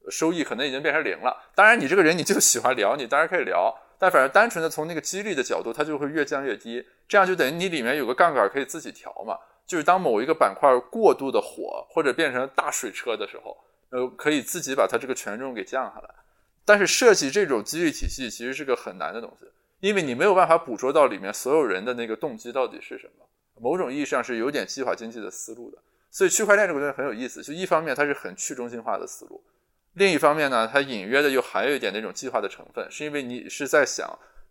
[0.09, 1.37] 收益可能已经变成零了。
[1.55, 3.77] 当然你这个人你就喜欢聊，你当然可以聊。
[3.99, 9.39] 但反正单纯的从那个激励的角度，它就会越降越低，这样就等于你里面有个杠杆可以自己调嘛。
[9.67, 13.57] 就是当某一个板块过度的火或者变成大水车的时候，
[13.91, 16.11] 呃，可以自己把它这个权重给降下来。
[16.65, 19.47] 但是设计这种激励体系其实是个很难的东西，
[19.81, 23.27] 因为你没有办法捕捉到里面所有人的那个动机到底是什么。
[23.59, 25.79] 某种意义上是有点计划经济的思路的，
[26.11, 27.43] 所以区块链这个东西很有意思。
[27.43, 29.43] 就一方面它是很去中心化的思路。
[29.97, 34.07] 另一方面呢，它隐约的又含有一点那种计划的成分，是因为你是在想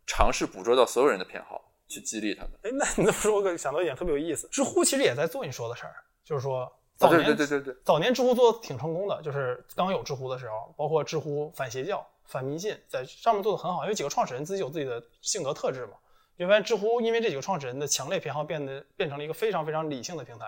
[0.08, 2.52] 尝试捕捉到所有人的偏好，去激励他们。
[2.64, 4.48] 哎，那你这么说，我想到一点特别有意思。
[4.52, 15.94] 知乎其实也在做你说的事儿，就是说早年对对对对早年知乎做的挺成功的，就是刚有知乎的时候，包括知乎反邪教、反迷信，在上面做的很好，因为几个创始人自己有自己的性格特质嘛。
[16.38, 20.48] 就发现知乎因为这几个创始人的强烈偏好，变得变成了一个非常非常理性的平台。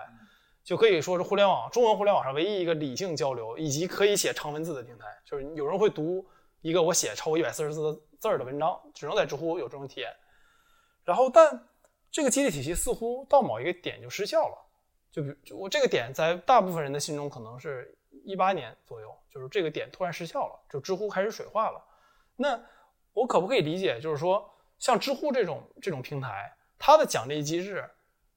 [0.68, 5.06] 就可以说是互联网中文互联网上唯一一个理性交流以及可以写长文字的平台。
[5.24, 6.22] 就是有人会读
[6.60, 10.14] 一个我写超过一百四十字的字儿的文章，只能在知乎有这种体验。
[11.04, 11.66] 然后，但
[12.10, 14.58] 这个激励体系似乎到某一个点就失效了。
[15.10, 21.82] 就比如我这个点在大部分人的心中可能是一八年左右，就是这个点突然失效了，就知乎开始水化了。
[22.36, 22.62] 那
[23.14, 24.46] 我可不可以理解，就是说
[24.78, 27.88] 像知乎这种这种平台，它的奖励机制？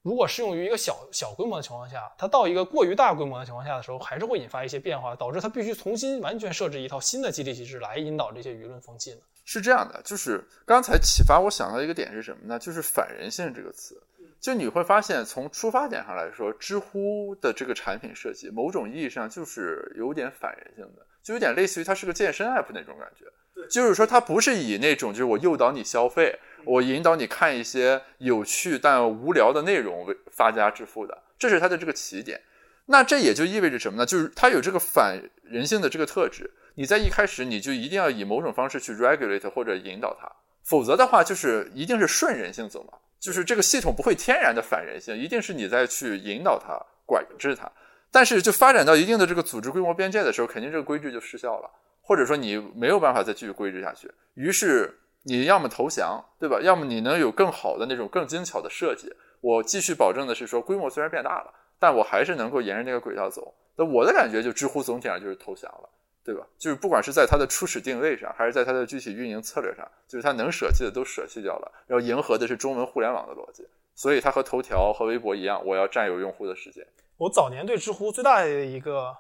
[0.03, 9.19] 如果适用于一个小小规模的情况下，它到一个过于大规模的情况下的时候，还是会引发一些变化，导致它必须重新完全设置一套新的激励机制来引导这些舆论风气呢？
[9.45, 12.57] 是这样的，就是刚才启发我想到一个点是什么呢？
[12.57, 14.01] 就是反人性这个词。
[14.39, 23.25] 就你会发现，从出发点上来说，知乎的这个产品设计，某种意义上就是有点反人性的，就有点类似于它是个健身 app 那种感觉。
[23.69, 26.39] 就是说它不是以那种就是我诱导你消费。
[26.63, 32.39] 我引导你看一些有趣但无聊的内容为发家致富的，这是它的这个起点。
[32.85, 34.05] 那这也就意味着什么呢？
[34.05, 36.51] 就是它有这个反人性的这个特质。
[36.75, 40.31] 你在一开始你就一定要以某种方式去 regulate 或者引导它，
[40.63, 42.93] 否则的话就是一定是顺人性走嘛。
[43.19, 47.71] 就是这个系统不会天然的反人性，一定是你在去引导它、管制它。
[48.11, 51.69] 但是就发展到一定的这个组织规模边界的时候，肯定这个规矩就失效了，
[52.11, 54.11] 或者说你没有办法再继续规制下去。
[54.33, 54.93] 于是
[55.23, 56.59] 你要么投降，对吧？
[56.61, 59.09] 要么你能有更好的那种更精巧的设计。
[59.39, 63.55] 我继续保证的是说，规模虽然变大了，但我还是能够沿着那个轨道走。
[63.77, 65.89] 那我的感觉就知乎总体上就是投降了，
[66.21, 66.45] 对吧？
[66.57, 73.65] 就是不管是在它的初始定位上，还是在它的具体运营策略上，就是它能舍弃的都舍弃掉了，然后迎合的是中文互联网的逻辑。
[73.95, 76.85] 所以它和头条和微博一样，我要占有用户的时间。
[77.17, 79.15] 我早年对知乎最大的一个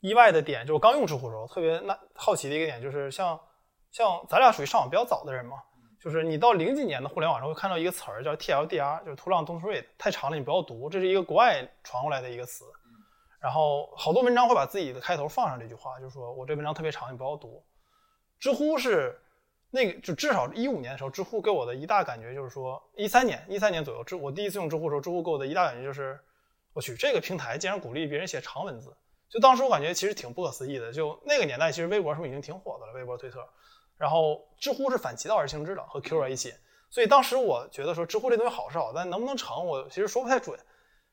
[0.00, 3.38] 意外的点，就是我刚用知乎的时候特别那好奇的一个点，就是像
[3.90, 5.56] 像咱俩属于上网比较早的人嘛。
[5.98, 12.64] 就是你到零几年的互联网上会看到一个词儿叫 TLDR，就是 Too Long Don't Read，太长了你不要读，这是一个国外传过来的一个词。
[13.40, 17.60] 然后好多文章会把自己的开头放上这句话，就是说我这文章特别长，你不要读。
[18.38, 19.18] 知乎是
[19.70, 26.20] 那个就至少一五年的时候，知乎给我的一大感觉就是说，一三年一三年左右，知我第一次用知乎的时候，知乎给我的一大感觉就是，
[26.72, 28.96] 我去这个平台竟然鼓励别人写长文字，
[29.28, 30.92] 就当时我感觉其实挺不可思议的。
[30.92, 32.92] 就那个年代，其实微博是不是已经挺火的了？
[32.92, 33.46] 微博、推特。
[33.98, 36.52] 然后知乎是反其道而行之的，和 Q 一起，
[36.90, 40.58] 所以当时我觉得说知乎这东西好是好，但能不能成，我其实说不太准。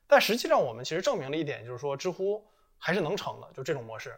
[0.06, 2.44] 但实际上我们其实证明了一点，就是说知乎
[2.78, 4.14] 还是能成的，就这种模式。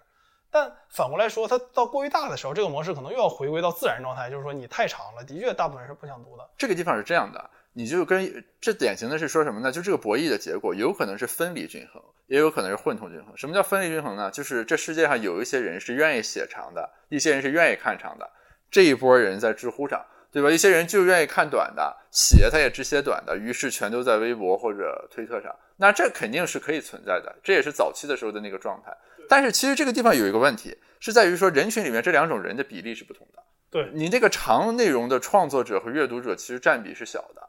[0.50, 6.50] 但反过来说，它到过于大的时候，这个模式可能又要回归到自然状态，就是说你太长了，的确大部分人是不想读的。
[6.58, 9.70] 这个地方是这样的，你就跟这典型的是说什么呢？
[9.70, 13.36] 就这个博弈的结果有可能是分离均衡，也有可能是混同均衡。
[13.36, 14.30] 什么叫分离均衡呢？
[14.30, 18.26] 就是这世界上有一些人是愿意写长的，一些人是愿意看长的。
[18.70, 20.50] 这一波人在知乎上，对吧？
[20.50, 25.54] 一些人就愿意看短的，写他也只写短的，于是全都在微博或者推特上。
[25.76, 28.90] 那这肯定是可以存在的，这也是早期的时候的那个状态。
[29.28, 33.42] 但是其实这个地方有一个问题，是在于说人群里面这两种人的比例是不同的。
[33.68, 37.46] 对你这个长内容的创作者和阅读者，其实占比是小的。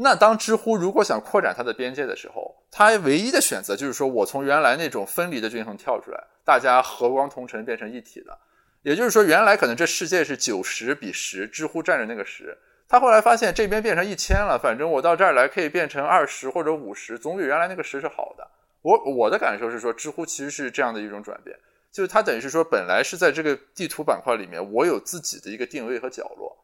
[0.00, 8.38] 那当知乎如果想扩展它的边界的时候，它唯一的选择就是说我从原来那种分离的均衡跳出来，大家和光同尘变成一体的。
[8.82, 12.56] 也就是说，原来可能这世界是九十比十，知乎占着那个十。
[12.88, 18.48] 他后来发现这边变成一千了，反正我到这儿来可以变成二十或者五十，总比原来那个十是好的。
[18.82, 21.58] 我我的感受是说，知乎其实是这样的一种转变，
[21.90, 26.56] 就是它等于是说，本来是在这个地图板块里面，我有自己的一个定位和角落。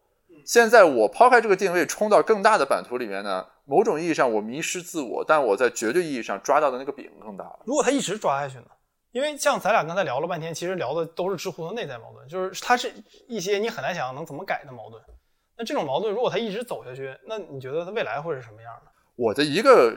[0.44, 7.60] 现在我抛开这个定位，冲到更大的版图里面呢，某种意义上我迷失自我，但我在绝对意义上抓到的那个饼更大了。
[7.64, 8.66] 如果他一直抓下去呢？
[9.12, 12.92] 因为像咱俩刚才聊了半天，其实聊的都是知乎的内在矛盾，就是它是
[13.28, 15.00] 一些你很难想象能怎么改的矛盾。
[15.56, 18.90] 那这种矛盾如果它一直走下去，那你觉得它未来会是什么样呢？
[19.14, 19.96] 我的一个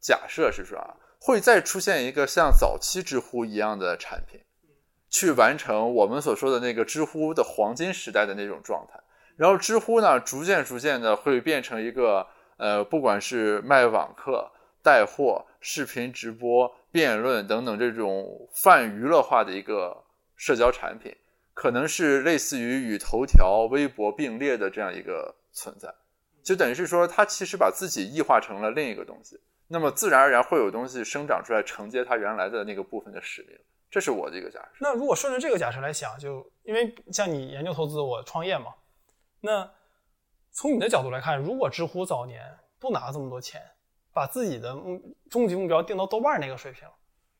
[0.00, 4.40] 假设是说啊，会再出现一个像早期知乎一样的产品，
[5.10, 8.98] 去完成我们所说的那个知乎的黄金时代的那种状态。
[9.42, 12.24] 然后知乎呢，逐渐逐渐的会变成一个
[12.58, 14.48] 呃，不管是卖网课、
[14.84, 16.72] 带货、视频直播。
[16.92, 20.04] 辩论等等这种泛娱乐化的一个
[20.36, 21.16] 社交产品，
[21.54, 25.88] 可能是类似于与头条、微博并列的这样一个存在，
[26.42, 33.58] 就等于是说，它其实把自己异化成了另一个东西，那么自然而然会有东西生长出来承接它原来的那个部分的使命。
[33.90, 34.76] 这是我的一个假设。
[34.78, 38.66] 那如果顺着这个假设来想，就因为像你研究投资，我创业嘛，
[39.42, 39.70] 那
[40.50, 42.42] 从你的角度来看，如果知乎早年
[42.80, 43.60] 不拿这么多钱。
[44.14, 45.00] 把自己的目
[45.30, 46.86] 终极目标定到豆瓣那个水平，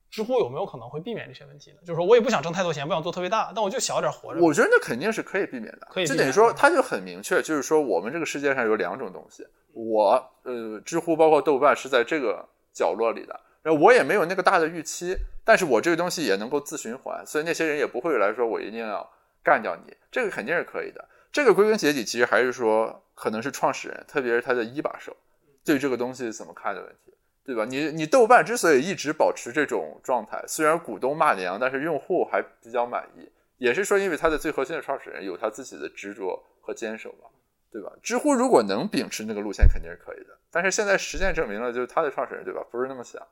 [0.08, 1.76] 知乎有没有可能会避免这些问题呢？
[1.82, 4.40] 就是说我也不想挣太多钱，不想做特别大，但我就小点活着。
[4.40, 6.06] 我觉得那肯定是可以避免的，可以。
[6.06, 10.12] 就等于说，它就很明确，就是说我们这个世界上有两种东西，我
[10.44, 19.06] 呃，知乎包括豆瓣是在这个角落里的，然后我也没有那个大的预期，但是我这个东西也能够自循环，所以那些人也不会来说我一定要
[19.44, 21.06] 干掉你，这个肯定是可以的。
[21.32, 25.16] 这个归根结底其实还是说，可能是创始人，特别是他的一把手。
[25.64, 27.14] 对这个东西怎么看的问题，
[27.44, 27.64] 对吧？
[27.64, 33.26] 你你豆瓣之所以一直保持这种状态，虽然股东骂娘，但是用户还比较满意，
[33.58, 37.28] 也是说因为它的最核心的创始人有他自己的执着和坚守嘛，
[37.70, 37.90] 对吧？
[38.02, 40.36] 知乎如果能秉持那个路线，肯定是可以的。
[40.50, 42.60] 但是现在实践证明了，就是他的创始人，对吧？
[42.70, 43.22] 不是那么想。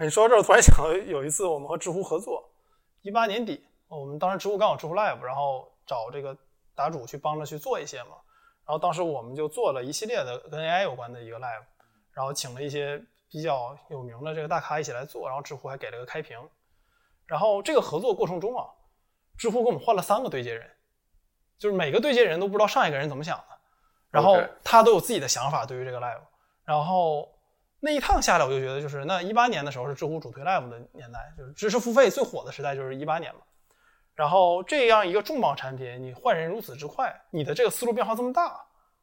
[0.00, 2.50] 你说到这儿，突然想到有一次我们和知乎合作，
[3.02, 6.36] 一八年底，我们当时知乎刚好知乎 Live，然后找这个
[6.76, 8.10] 答主去帮着去做一些嘛。
[8.66, 11.64] 然后当时我们就做了一系列的跟 AI 有关的一个 live，
[12.12, 13.00] 然后请了一些
[13.30, 16.38] 比较有名的这个大咖一起来做，然后知乎还给了个开屏。
[17.26, 18.66] 然后这个合作过程中啊，
[19.36, 20.68] 知乎给我们换了三个对接人，
[21.58, 23.58] 就是每个对接人都不知道上一个人怎么想的，
[24.10, 26.20] 然后他都有自己的想法对于这个 live。
[26.64, 27.28] 然后
[27.78, 33.40] 那一趟下来，我就觉得就是那一八年的时候是知乎主推 live 的年代，就是知识付费最火的时代就是一八年嘛。
[34.16, 38.58] 然后这样一个重磅产品，你换人如此之快，你的这个思路变化这么大，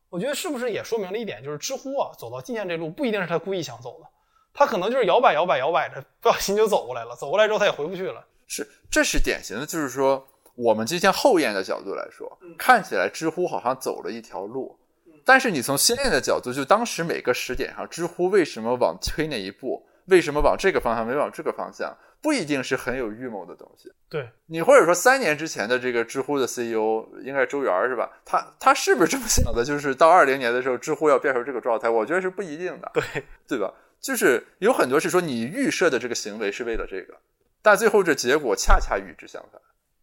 [0.09, 4.07] 我觉得是不是也说明了一点，就是知乎啊走到今天这路不一定是他故意想走的，
[4.53, 8.25] 他可能就是摇摆摇摆摇摆着，不小心就走过来了，走过来之后他也回不去了。
[8.47, 14.75] 是，这是典型的，就是说我们今天后验的角度来说，看起来知乎好像走了一条路，
[15.23, 23.91] 但是你从先验的角度，就当时每个时点上，知乎为什么往推那一步，为什么往这个方向没往这个方向，不一定是很有预谋的东西。
[24.09, 28.09] 对你或者说三年之前的这个知乎的 CEO 应该是周源是吧？
[28.25, 29.63] 他他是不是这么想的？
[29.63, 33.03] 就是到二零年的时候，知乎要变成这个状态，我觉得是不一定的，对
[33.47, 33.73] 对吧？
[34.01, 37.13] 就是有很多是说你预设的这个行为是为了这个，
[37.61, 39.61] 但最后这结果恰恰与之相反。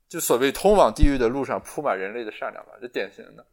[0.09, 3.47] 就所谓通往地狱的路上铺满人类的善良吧，这典型的。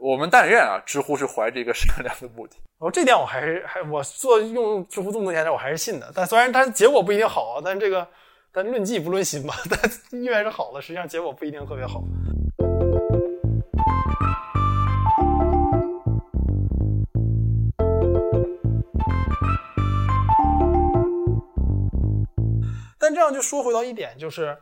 [0.00, 2.56] 我们但愿啊，知乎是怀着一个善良的目的。
[2.78, 6.12] 哦，这点我还是还我做用知乎这么多年，我还是信的。
[6.14, 8.06] 但虽然它结果不一定好啊，但这个
[8.52, 12.04] 但论迹不论心吧， 但意愿是好的，实际上结果不一定特别好。
[23.00, 24.56] 但这样就说回到一点，就是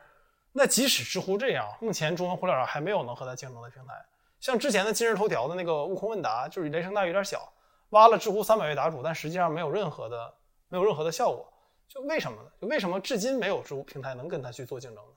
[0.55, 3.93] 那即使知乎这样，目前中文互联网还没有能和它竞争的平台。
[4.41, 7.53] 像之前的今日头条的那个悟空问答，就是雷声大雨点小，
[7.91, 10.35] 挖了知乎三百位答主，但实际上没有任何的
[10.69, 11.53] 没有任何的效果。
[11.89, 12.51] 就为什么呢？
[12.61, 15.11] 就为什么至今没有知乎平台能跟他去做竞争呢？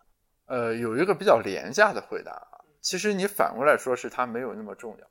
[0.45, 5.07] 呃，有一个比较廉价的回答啊，其实你反过来说是它没有那么重要。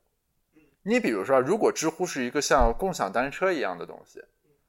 [0.83, 4.21] 你比如说，如果知乎是一个像共享单车一样的东西，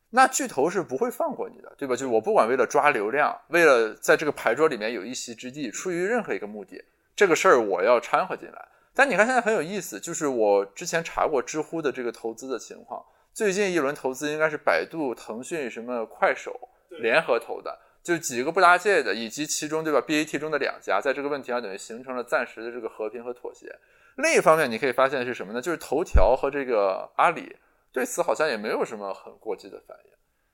[0.10, 1.96] 那巨头是不会放过你的，对吧？
[1.96, 6.84] 就我不管为了抓流量，为了在这个牌桌里面有一席之地，出于任何一个目的，
[7.16, 8.69] 这个事儿我要掺和进来。
[9.00, 13.02] 但你看现在很有意思，就是我之前查过知乎的这个投资的情况，
[13.34, 16.68] 最近一轮投资应该是百度、腾讯、什么快手
[17.00, 23.74] 联合投的，就几个不搭界的，以及其中对吧 BAT 中的两家，在这个问题上等于形成了暂时的这个和平和妥协。
[24.18, 25.62] 另一方面，你可以发现是什么呢？
[25.62, 27.56] 就是头条和这个阿里
[27.94, 30.12] 对此好像也没有什么很过激的反应。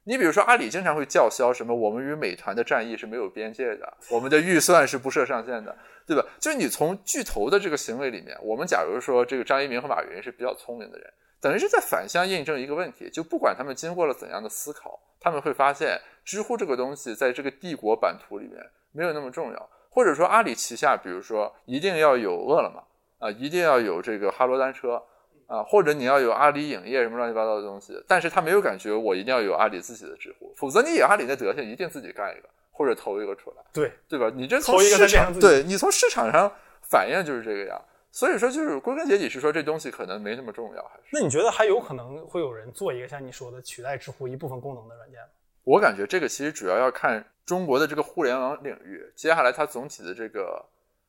[0.08, 5.76] 你比如说，阿里经常会叫嚣什么“我们与美团的战役是没有边界的，我们的预算是不设上限的”，
[6.06, 6.24] 对吧？
[6.39, 22.84] 就是你从巨头的这个行为里面，我们假如说这个张一鸣和马云是比较聪明的人，等于是在反向印证一个问题：就不管他们经过了怎样的思考，他们会发现知乎这个东西在这个帝国版图里面没有那么重要，或者说阿里旗下，比如说一定要有饿了么。
[23.18, 25.01] 啊，一定要有这个哈罗单车
[25.48, 34.32] 啊，或者你要有阿里影业什么乱七八糟的东西，但是他没有感觉我一定要有阿里自己的知乎，否则你以阿里那德行，一定自己干一个或者投一个出来，对对吧？
[34.36, 37.80] 你这从市场对你从市场上反应就是这个样，
[38.12, 41.10] 所以说就是归根结底是说这东西可能没那么重要，还是？
[41.14, 45.28] 那你觉得还有可能会有人做一个像你说的取代知乎一部分功能的软件吗？
[45.64, 50.66] 我感觉这个其实主要要看中国的这个互联网领域，接下来它总体的这个。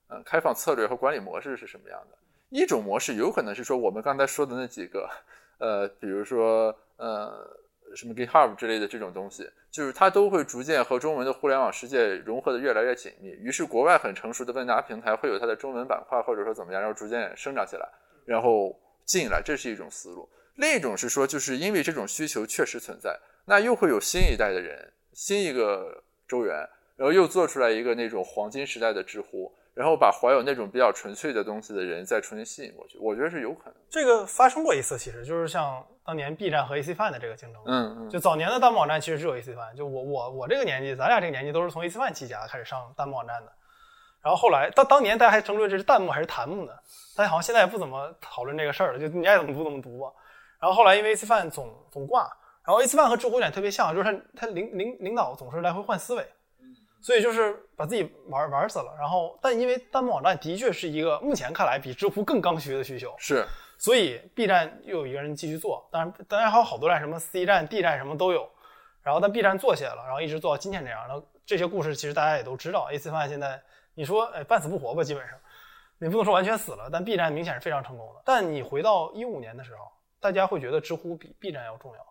[0.08, 2.16] 嗯，开放策略和管理模式是什么样的？
[2.50, 5.08] 一种模式有可能是说我们刚才说的那几个，
[5.58, 7.58] 呃，比如说呃
[7.94, 13.30] 什么 GitHub 之类的这种东西，就是它都会逐渐和中文的互联网世界融合的越来越紧密。
[13.30, 17.88] 于是国外很成熟的问答平台会有它的中文板块，或者说怎么样，然后逐渐生长起来，
[18.24, 20.28] 然后进来，这是一种思路。
[20.54, 26.56] 另一种是说，就是因为这种需求确实存在，那又会有新一代的人，新一个周元，
[26.96, 29.52] 然后又做出来一个那种黄金时代的知乎。
[29.76, 33.74] 然后把怀有那种比较纯粹的东西的人再重新吸引过去，我觉得是有可能。
[33.90, 37.62] 这个发生过一次，其实就是像当年 B 站和 AC Fan 的这个竞争。
[37.66, 38.08] 嗯嗯。
[38.08, 43.52] 就早年的弹幕网站其实只有 AC Fan，就我我我这个年纪，咱俩这个年纪都是从 AC Fan 起家开始上弹幕网站的。
[44.22, 46.72] 然后后来当当年大家还争论这是弹幕还是弹幕呢，
[47.14, 50.10] 大家好像现在也不怎么讨论这个事儿了，就你爱怎么读怎么读吧。
[50.58, 52.22] 然后后来因为 AC Fan 总总挂，
[52.64, 56.26] 然后 AC Fan 和知乎有点特别像，就是他他领领领导总是来回换思维。
[57.06, 63.46] 所以就是把自己玩玩死了，然后但因为弹幕网站的确是一个目前看来比知乎更刚需的需求，是，
[63.78, 68.50] 所以 B 站又有一个人继续做，当然当然还有好多站，什么 C 站、D 站什么都有，
[69.04, 73.62] 然后但 B 站做起来了，然后一直做到今天这样，然后这些故事其实大家也都知道，AC Fan 现在
[73.94, 75.38] 你说哎半死不活吧，基本上，
[76.00, 78.22] 你不能说完全死了，但 B 站明显是非常成功的。
[78.24, 79.84] 但你回到一五年的时候，
[80.18, 82.04] 大家会觉得知乎比 B 站要重要，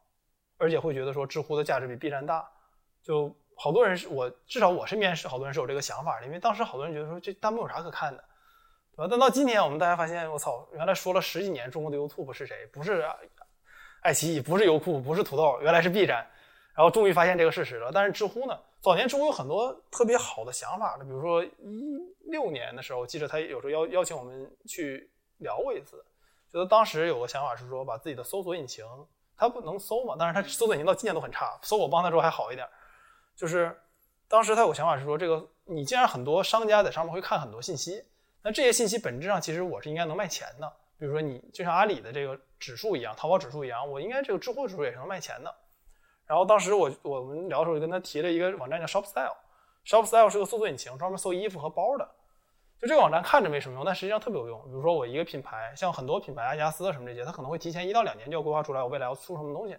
[0.58, 2.50] 而且会觉得说知乎的价值比 B 站大，
[3.04, 3.36] 就。
[3.56, 8.24] 好多人是我至少我身边是好多人是有这个想法的，因为当时好多人觉得说这弹幕有啥可看的，
[8.96, 9.08] 对吧？
[9.10, 12.66] 但到今天我们大家发现，我操，原来说了十几年中国的 YouTube 是谁？
[12.68, 13.04] 不是
[14.02, 16.28] 爱奇艺，不是优酷，不是土豆，原来是 B 站。
[16.76, 17.90] 然后终于发现这个事实了。
[17.94, 18.60] 但是知乎呢？
[18.82, 21.50] 早年知乎有很多特别好的想法的，比如说一
[22.26, 26.04] 六年的时候，记得他有时候邀邀请我们去聊过一次，
[26.52, 28.86] 觉得当时有个想法是说把自己的搜索引擎，
[29.38, 32.68] 它不能搜嘛，但是它搜索引擎到今年都很差，搜我帮他之后还好一点。
[33.36, 33.76] 就是
[34.28, 38.04] 当时他有个想法是说，这个你既然很多商家在上面会看很多信息，
[38.42, 40.72] 那这些信息本质上其实我是应该能卖钱的。
[40.98, 45.54] 比如说你就像阿里的这个指数一样，淘宝指数一样，我应该这个知乎指数也是能卖钱的。
[46.26, 52.10] 然后当时我我们聊的时候，就跟他提了一个网站叫 ShopStyle，ShopStyle 是个搜索引擎，专门搜衣服和包的。
[52.80, 54.62] 就这个网站看着没什么用，但实际上特别有用。
[54.64, 59.78] 比如说我一个品牌，像很多品牌，阿迪达斯什么这些，它可能会提前一到两年就要规划出来我未来要出什么东西。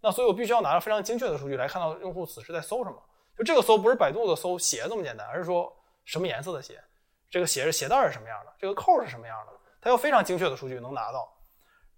[0.00, 2.96] 那所以我必须要拿到非常精确的数据来看到用户此时在搜什么。
[3.36, 5.72] 就这个搜不是百度的搜鞋这么简单，而是说
[6.04, 6.82] 什么颜色的鞋，
[7.30, 11.32] 这个鞋是鞋带是什么样的，这个扣是什么样的，它要非常精确的数据能拿到。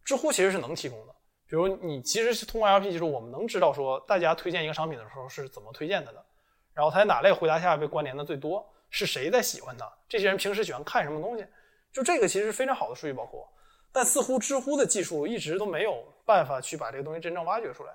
[0.05, 1.15] 知乎其实是能提供的。
[1.47, 6.25] 比如你其实是通过 LP 技术，我们能知道说大家推荐一个商品的时候是怎么推荐它的，
[6.73, 11.47] 然后它在哪类回答下被关联的最多，是谁在喜欢它，这些人平时喜欢看什么东西，
[11.93, 13.47] 就这个其实是非常好的数据保护。
[13.93, 17.93] 但似乎知乎的技术一直都没有办法去把这个东西真正挖掘出来。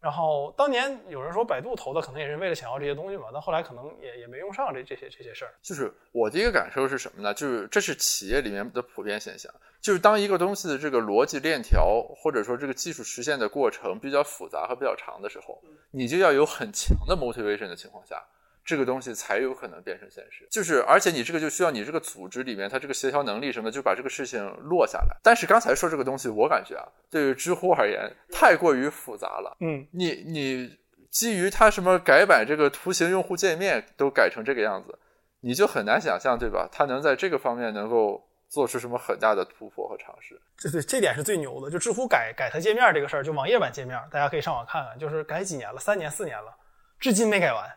[0.00, 5.54] 然后当年有人说百度投的可能也是为了想要这些东西嘛，但后来可能也也没用上这这些这些事儿。
[5.62, 7.32] 就是我的一个感受是什么呢？
[7.32, 9.48] 就是这是企业里面的普遍现象，
[9.80, 18.20] 就是当一个东西的这个逻辑链条或者说这个技术实现的过程比较复杂和比较长的时候，你就要有很强的 motivation 的情况下。
[18.64, 25.16] 这个东西才有可能变成现实，就是而且你这个就需要你这个组织里面它这个协调能力什么，就把这个事情落下来。
[25.22, 29.56] 但是刚才说这个东西，我感觉啊，对于知乎而言太过于复杂了。
[29.60, 30.78] 嗯，你你
[31.10, 34.96] 基于它什么改版这个图形用户界面都改成这个样子，
[35.40, 36.68] 你就很难想象，对吧？
[36.70, 40.40] 它能在这个方面能够做出什么很大的突破和尝试。
[40.56, 41.68] 这对这点是最牛的。
[41.68, 46.54] 就知乎改改它界面这个事儿，就网页版界面，大家可以上网看看，就是改几年了，三年四年了，
[47.00, 47.68] 至今没改完。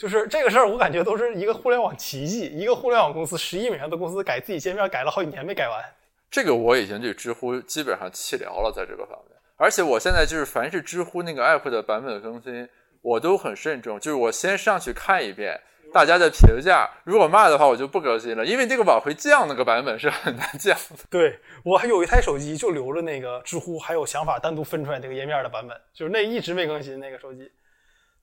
[0.00, 2.46] 就是这个事儿，我感觉都是一个互联网奇迹。
[2.46, 5.84] 一个互联网公司十亿美元的公司改自己界面改了好几年没改完。
[6.30, 9.36] 这个我已经对知乎基本上弃聊了，在这个方面。
[9.58, 12.66] 而且我现在就是凡是知乎那个 app 的版本更新，
[13.02, 15.60] 我都很慎重，就是我先上去看一遍
[15.92, 20.96] 大家的评价，如果骂的话，我就不更新了，因为这个往回降那个版本是很难降的。
[21.12, 27.52] 对我还有一台手机就留着那个知乎还有想法单独分出来那个页面的版本，就是那一直没更新那个手机。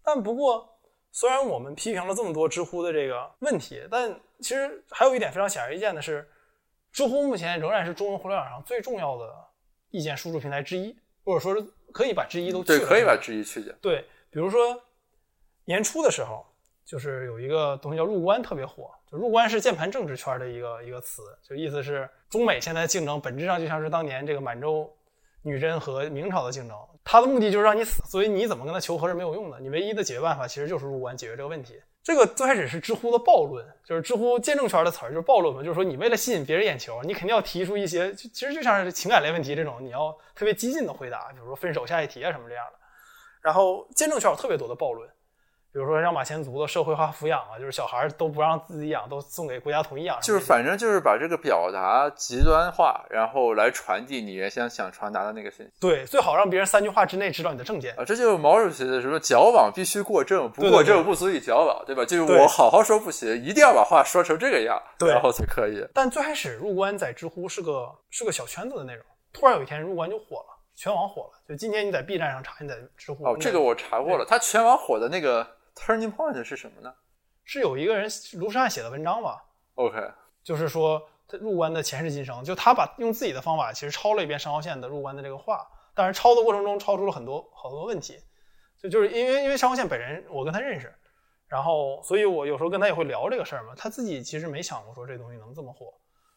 [0.04, 0.74] 但不过。
[1.20, 4.08] 虽然我们批评了这么多知乎的这个问题，但
[4.38, 6.30] 其实还有一点非常显而易见的是，
[6.92, 9.36] 知乎目前仍然是中文互联网上最重要的
[9.90, 10.96] 意见输出平台之一，
[11.26, 13.74] 或者说是可以把之一都去对，可以把之一去掉。
[13.82, 14.80] 对，比如说
[15.66, 16.46] 年初的时候，
[16.86, 24.88] 就是有一个东西叫入关特别火，就入关是键盘政治圈的一个一个词，就意思是中美现在竞争本质上就像是当年这个满洲
[25.42, 26.78] 女真和明朝的竞争。
[27.10, 29.58] 他的目的就是让你死，所以你怎么跟他求和是没有用的。
[29.62, 31.82] 你唯一的解决办法其实就是入关解决这个问题。
[32.04, 42.80] 这个最开始是知乎的暴论，就是知乎见证圈的词儿，就是暴论嘛，就是说你为了吸引别人眼球，你肯定要提出一些，其实就像是情感类问题这种，你要特别激进的回答，比如说分手下一题啊什么这样的。
[43.42, 45.10] 然后见证圈有特别多的暴论。
[45.78, 50.20] 比如说像马前卒的社会化抚养啊，就是小孩都不让自己养，都送给国家统一养。
[50.22, 55.72] 就是反正就是把这个表达极端化，然后来传递你原先想传达的那个信息。
[55.80, 58.04] 对，最好让别人三句话之内知道你的证件啊。
[58.04, 62.04] 这就是毛主席的什么矫枉必须过正，不过正不足以矫枉，对吧？
[62.04, 65.88] 就是我好好说不行，一定要把话说成这个样，然后才可以。
[65.94, 71.40] 但最开始入关在知乎是个是个小圈子的内容，突然有一天入关就火了，全网火了。
[71.48, 75.46] 就今天你在 B 站上查，你在知乎哦，这个我查过了，它全网火的那个。
[75.78, 76.94] Turning point 是什么呢？
[77.44, 79.42] 是有一个人卢山写的文章吧
[79.76, 79.98] ？OK，
[80.44, 88.20] 就是说他入关的前世今生，就他把用自己的方法其实抄了一遍上号线的入关的这个话，但是抄的过程中抄出了很多好多问题，
[88.82, 90.94] 就就是因为因为上号线本人我跟他认识，
[91.48, 95.94] 然后所以我有时候跟他也会聊这个事儿嘛，他自己其实没想过说这东西能这么火，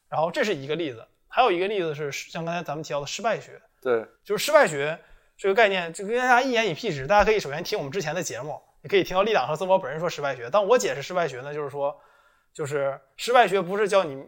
[0.09, 4.97] 然后这是一个例子，还有一个例子是像刚才咱们提到的失败学，对，就是失败学
[5.37, 8.61] 这个概念，就跟大家一言以蔽之，大家可以首先听我们之前的节目。
[8.83, 11.99] 你可以听到立党和曾宝本人说失败学，但我解释失败学呢，就是说，
[12.53, 14.25] 就是失败学不是教你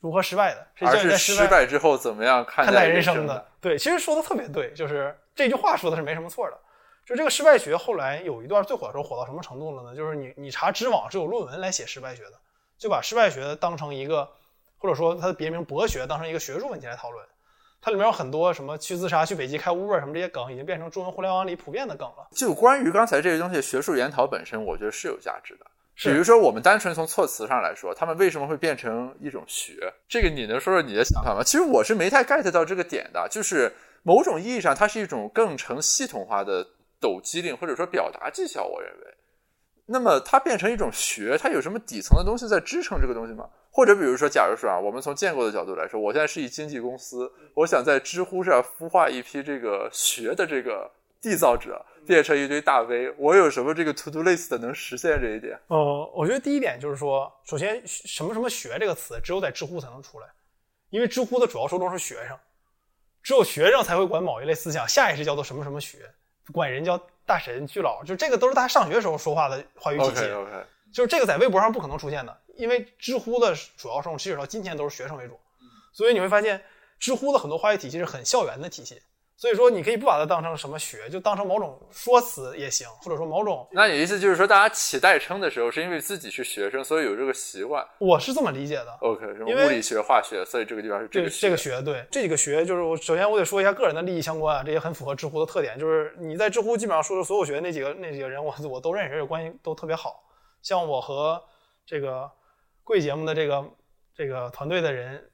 [0.00, 3.46] 如何失败的，是教你在失败之后怎么样看待人生的。
[3.60, 6.58] 对，其实说的特别对，就是这句话说的是没什么错的。
[7.04, 9.96] 就这个失败学后来有一段最火的时候火到什么程度了呢？
[9.96, 12.32] 就是你你查知网是有论文来写失败学的，
[12.78, 14.30] 就把失败学当成一个，
[14.78, 17.26] 或者说它的别名博学当成一个学术问题来讨论。
[17.80, 22.28] 它里面有很多什么去自杀、去北极开 Uber 什么这些梗，已经变成中文互联网里普遍的梗了。
[22.32, 25.66] 就关于刚才这些东西，学术研讨本身，我觉得是有价值的。
[26.02, 29.92] 比如说，我们单纯从措辞上来说，他们为什么会变成一种学？
[30.08, 31.42] 这个你能说说你的想法吗？
[31.42, 33.28] 其实我是没太 get 到这个点的。
[33.30, 33.70] 就是
[34.02, 36.66] 某种意义上，它是一种更成系统化的
[36.98, 38.64] 抖机灵或者说表达技巧。
[38.64, 39.14] 我认为，
[39.84, 43.48] 那么它变成一种学，它有什么底层的东西在支撑这个东西吗？
[43.70, 50.90] 或者比如说，假如说啊，我们从建构的角度来说，我现在是一经纪公司，我想在知乎上孵化一批这个学的这个
[51.22, 55.58] 缔造者，变成一堆大 V，我有什么这个 to do list 能实现这一点？
[55.68, 60.26] 呃，我觉得第一点就是说，首先什么什么学这个词，只有在知乎才能出来，
[60.88, 62.36] 因为知乎的主要受众是学生，
[63.22, 65.98] 只有学生才会管某一类思想，下意识叫做什么什么学，
[66.52, 70.10] 管人叫大神、巨佬，就这个都是他上学时候说话的话语体系。
[70.10, 70.50] OK OK，
[70.92, 75.38] 就是这个在微博上不可能出现的，因为知乎的主要受众其实到今天都是学生为主，
[75.92, 76.62] 所以你会发现
[76.98, 79.00] 知乎的很多话语体系是很校园的体系。
[79.36, 83.66] 所以说，你可以不把它当成什么学，就当成某种说辞也行，或者说某种。
[83.72, 87.82] 那你意思就是说，大家起代称的时候，是因为自己是学生，所以有这个习惯。
[88.00, 88.92] 我是这么理解的。
[89.00, 91.80] OK，什么物理学、化学，所以这个地方是这个这个学。
[91.80, 100.22] 对，这几个学就是我首先我得说一下个人的利益相关啊，这也很符合知乎的特点，就是你在知乎基本上说的所有学那几个那几个人，我我都认识，这关系都特别好。
[100.60, 101.42] 像我和
[101.86, 102.30] 这个
[102.84, 103.70] 贵节目的这个
[104.14, 105.30] 这个团队的人，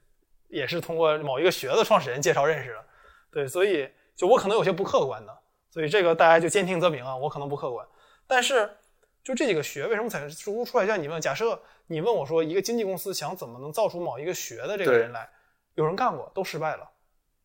[0.47, 2.85] 也是通过某一个学的创始人介绍认识的。
[3.31, 3.89] 对，所以。
[4.17, 5.39] 就我可能有些不客观的，
[5.69, 7.87] 所以这个大家就兼听则明啊，我可能不客观。
[8.25, 8.67] 但是
[9.23, 10.87] 就这几个学为什么才知乎出来？
[10.87, 15.29] 像你问，假设你问我说，一个经纪公司想怎么能造出某一个学的这个人来，
[15.75, 16.89] 有人干过，都失败了。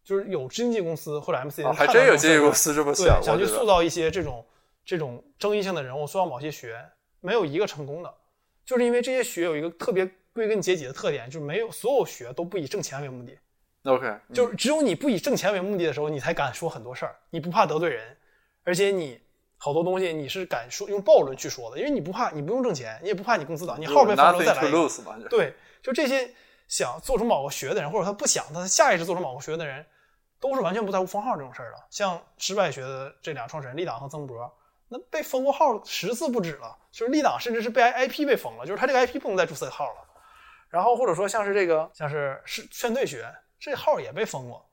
[0.02, 4.42] 就是有经纪公司或者 MCN，还真有经纪公司这么想，想去塑造一些这种
[4.82, 6.82] 这种争议性的人物，塑造某些学，
[7.20, 8.14] 没有一个成功的，
[8.64, 13.36] 就是因为这些学有一个特别归根结底的特点，就是没有所有学都不以挣钱为目的。
[13.84, 18.16] OK，就是只有你不以挣钱为目的的时候，你才敢说很多事儿，你不怕得罪人，
[18.62, 19.20] 而且你
[19.56, 24.60] 好多东西你是敢说用暴论去说的，因为你不怕，你不用挣钱，你也不怕你公司倒，你号被封了再来。
[25.28, 26.32] 对，就这些
[26.68, 29.84] 想做出某个学的人，或者他不想他下意识做出某个学的人，
[30.38, 31.78] 都是完全不在乎封号这种事儿的。
[31.90, 34.48] 像失败学的这俩创始人立党和曾博，
[34.92, 40.06] 那被封过号十次不止了，就是立党甚至是被 IP 被封了，就是他这个 IP 不能再注册号了。
[40.68, 43.26] 然后或者说像是这个像是是劝退学。
[43.64, 44.68] 这号也被封过，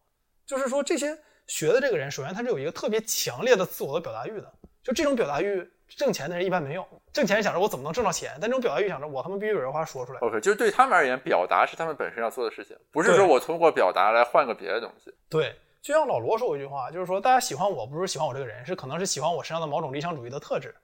[0.48, 1.16] 就是说这些
[1.46, 4.52] 学的这个人，首先他是有一个特别强烈的自我的表达欲的，
[4.82, 6.84] 就这种表达欲，挣钱的人一般没有。
[7.14, 10.20] 挣钱想着我怎么能挣到钱，但这种表达欲想着我他妈必须有这话说出来。
[10.22, 15.14] OK，就是对他们而言，表达是他们本身要做的事情，不是说我通过表达来换个别的东西。
[15.30, 20.76] 对，就像老罗说过一句话，就是说大家喜欢我不是喜欢我这个人，是可能是喜欢我身上的某种理想主义的特质。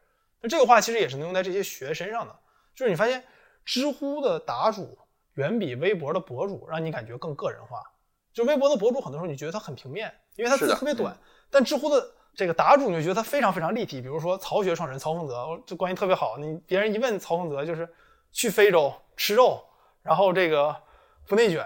[0.42, 2.34] 那这个话其实也是能用在这些学身上的，
[2.74, 3.24] 就是你发现
[3.66, 4.98] 知乎的答主
[5.34, 7.82] 远比微博的博主让你感觉更个人化。
[8.34, 11.18] 就微博的博主，很多时候你觉得他很平面，因为他字特别短。
[11.50, 14.02] 但知乎的这个答主，你就觉得他非常非常立体。
[14.02, 16.38] 比如说曹学创始人曹凤泽，这关系特别好。
[16.38, 17.88] 你别人一问曹凤泽，就是
[18.32, 19.64] 去非洲吃肉，
[20.02, 20.76] 然后这个
[21.28, 21.66] 不内卷。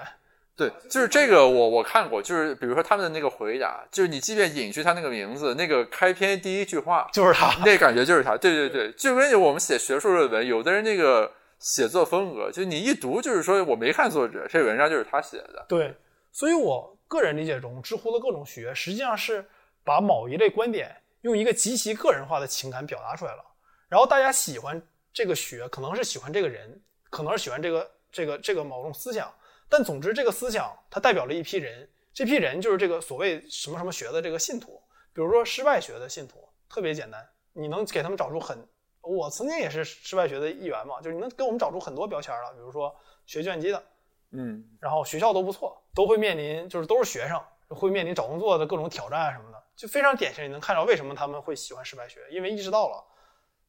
[0.59, 8.35] 对，就是这个我我看过，就是比如说他们的那个回答，就是你即便隐去他那个名字，那个开篇第一句话 就是他，那感觉就是他。
[8.35, 15.65] 对对对，就跟我们写学术论文，有的人那个写作风格，就你一读就是说我没看作者，这文章就是他写的。
[15.69, 15.95] 对。
[16.31, 19.43] 所以，我个人理解中，知乎的各种学实际上是
[19.83, 23.43] 把某一类观点用一个极其个人化的情感表达出来了。
[23.89, 24.79] 然后大家喜欢
[25.11, 26.79] 这个学，可能是喜欢这个人，
[27.09, 29.27] 可能是喜欢这个这个这个某种思想。
[29.69, 34.81] 但总之，这个思想它代表了一批人，这批人就是这个所谓什么什么学的这个信徒。
[35.13, 38.67] 比如说失败学的信徒，特别简单，你能给他们找出很，
[39.01, 42.51] 我曾经也是失败学的一员嘛，就是你能给我们找出很多标签了。
[42.53, 42.93] 比如说
[43.25, 43.83] 学计算机的。
[44.31, 50.43] 嗯，然后学校都不错，都会面临就是都是学生，会面临找工作的各种挑战啊什么的，就非常典型。
[50.43, 53.03] 你能看到为什么他们会喜欢失败学，因为意识到了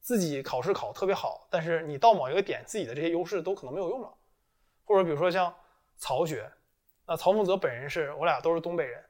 [0.00, 4.12] 自己考试考特别好，但是你到某一个点，自己的这些优势都可能没有用了。
[4.84, 5.50] 或者比如说像
[6.00, 6.50] 曹学，
[7.06, 9.00] 那曹凤泽本人是我俩都是东北人，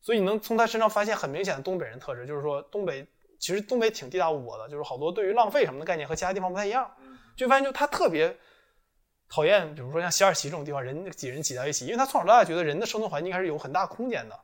[0.00, 3.06] 所以你能从他身上发现很明显的东北人特质，就是说东北
[3.38, 6.90] 其实东北挺地大物博的，就是好多对于浪费什么的概念和其他地方不太一样，
[7.36, 8.34] 就发现就他特别。
[9.30, 14.34] 讨厌，比如说像西二旗这种地方，人挤人挤在一起，因为他从小到大觉得人的生存环境还是有很大空间的，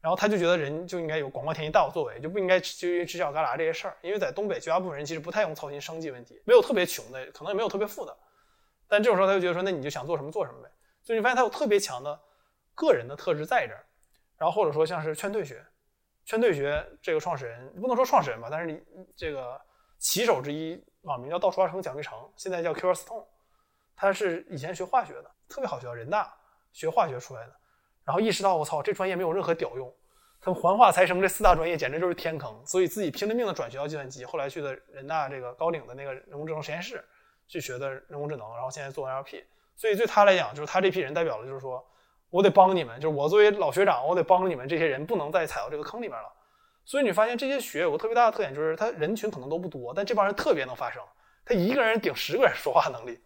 [0.00, 3.98] 然后他就觉得人就应该有广阔天地、大有作为，就不应该就因为犄角旮旯这些事儿。
[4.00, 8.16] 因为在东北，绝大部分人其实不太用操心生计问题，没有特别穷的，可能也没有特别富的，
[8.88, 10.70] 但这种时候他就觉得说，那你就想做什么做什么呗。
[11.02, 12.20] 所以你发现他有特别强的
[12.74, 13.84] 个人的特质在这儿，
[14.36, 15.64] 然后或者说像是劝退学，
[16.24, 18.82] 劝退学这个创始人不能说创始人吧，但是你
[19.16, 19.60] 这个
[19.98, 23.26] 旗手之一，网名叫倒数二成蒋立成，现在叫 Q Stone。
[23.96, 26.34] 他是以前学化学的，特别好学，人大
[26.72, 27.54] 学化学出来的，
[28.02, 29.94] 然后意识到我操，这专业没有任何屌用，
[30.40, 37.04] 他们环化财生这四大专业简直就是天坑，所以自己拼了命的转学到计算机，后来去的人大这个高领的那个人工智能实验室
[37.46, 39.44] 去学的人工智能，然后现在做 L P
[39.80, 41.82] 所以对他来讲，就是他这批人代表了，就是说
[42.28, 46.30] 我得帮你们，就是我作为老学长，我得帮你们这些人不能再踩到这个坑里面了。
[46.84, 51.02] 所以你发现这些学有个特别大的特点，就是他人群可能都不多，但这帮人特别能发声，
[51.46, 53.18] 他一个人顶十个人说话能力。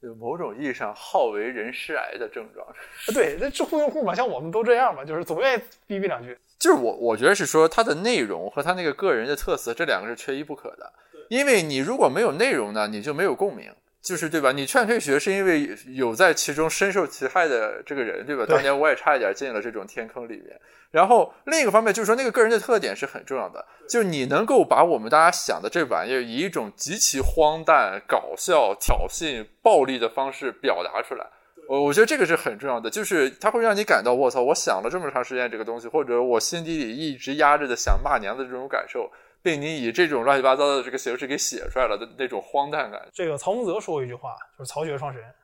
[0.00, 2.66] 有某种意义上好为人师癌的症状，
[3.12, 6.38] 对，那知乎用户嘛，像我们都这样嘛，就是总愿意逼逼两句。
[6.58, 10.90] 就是我，我觉得是说他的内容和他那个个人的特色，这两个是缺一不可的。
[11.28, 13.70] 因为你如果没有内容呢，你就没有共鸣。
[14.02, 14.50] 就是对吧？
[14.52, 18.46] 你劝退学是因为有在其中深受其害的这个人，对吧？
[18.48, 20.58] 当年我也差一点进了这种天坑里面。
[20.90, 31.26] 然后另一个方面就是说，那个个人的特点是很重要的，就是你能够把我们大家想的这玩意儿以一种极其荒诞、搞笑、挑衅、暴力的方式表达出来。
[31.68, 39.08] 我我觉得这个是很重要的，就是它会让你感到我操，我想了这么长时间这个东西，或者我心底里一直压着的想骂娘的这种感受，
[39.42, 43.08] 被你以这种乱七八糟的这个形式给写出来了的那种荒诞感。
[43.12, 45.34] 这个曹洪泽说过一句话，就是曹学创始人，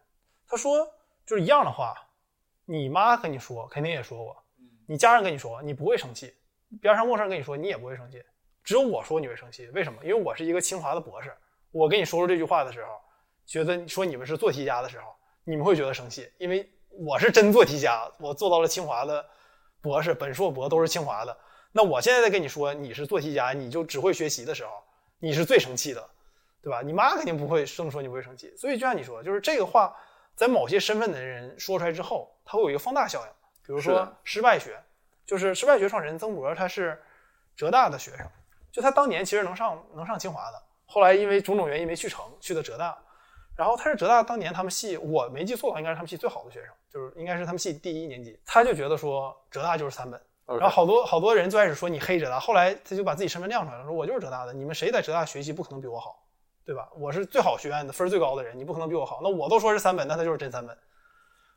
[0.46, 0.86] 他说
[1.24, 1.94] 就是一样的话，
[2.64, 4.36] 你妈跟你说肯定也说过，
[4.86, 6.34] 你家人跟你说你不会生气，
[6.80, 8.22] 边上陌生人跟你说你也不会生气，
[8.62, 9.98] 只有我说你会生气，为什么？
[10.04, 11.32] 因为我是一个清华的博士，
[11.70, 12.90] 我跟你说出这句话的时候，
[13.46, 15.06] 觉得说你们是做题家的时候，
[15.44, 19.24] 你们会觉得生气，因为我是真做题家，我做到了清华的
[19.80, 21.36] 博士，本硕博都是清华的。
[21.76, 24.70] 那我现在在跟你说你是做题家，你就只会学习的时候，
[25.18, 26.02] 你是最生气的，
[26.62, 26.80] 对吧？
[26.80, 28.50] 你妈肯定不会这么说，你不会生气。
[28.56, 29.94] 所以就像你说，就是这个话
[30.34, 33.32] 在某些身份的人说出来之后，它会有一个放大效应。
[33.62, 34.82] 比如说失败学，
[35.26, 36.98] 就是失败学创始人曾博，他是
[37.54, 38.26] 浙大的学生，
[38.72, 42.96] 就他当年其实能上能上清华的，后来因为种种原因没去成，去的浙大。
[43.54, 48.40] 然后他是浙大当年他们系，我没记错的话，应该是他们系最好的学生，就是应该是他们系第一年级。
[48.46, 56.22] 他就觉得说浙大就是三本然后好多好多人最开始说你黑浙大，后来他就把自己身份亮出来了，说我就是浙大的，你们谁在浙大学习不可能比我好，
[56.64, 56.88] 对吧？
[56.96, 59.20] 我是最好学院的分儿最高的人，你不可能比我好。
[59.22, 60.76] 那我都说是三本，那他就是真三本，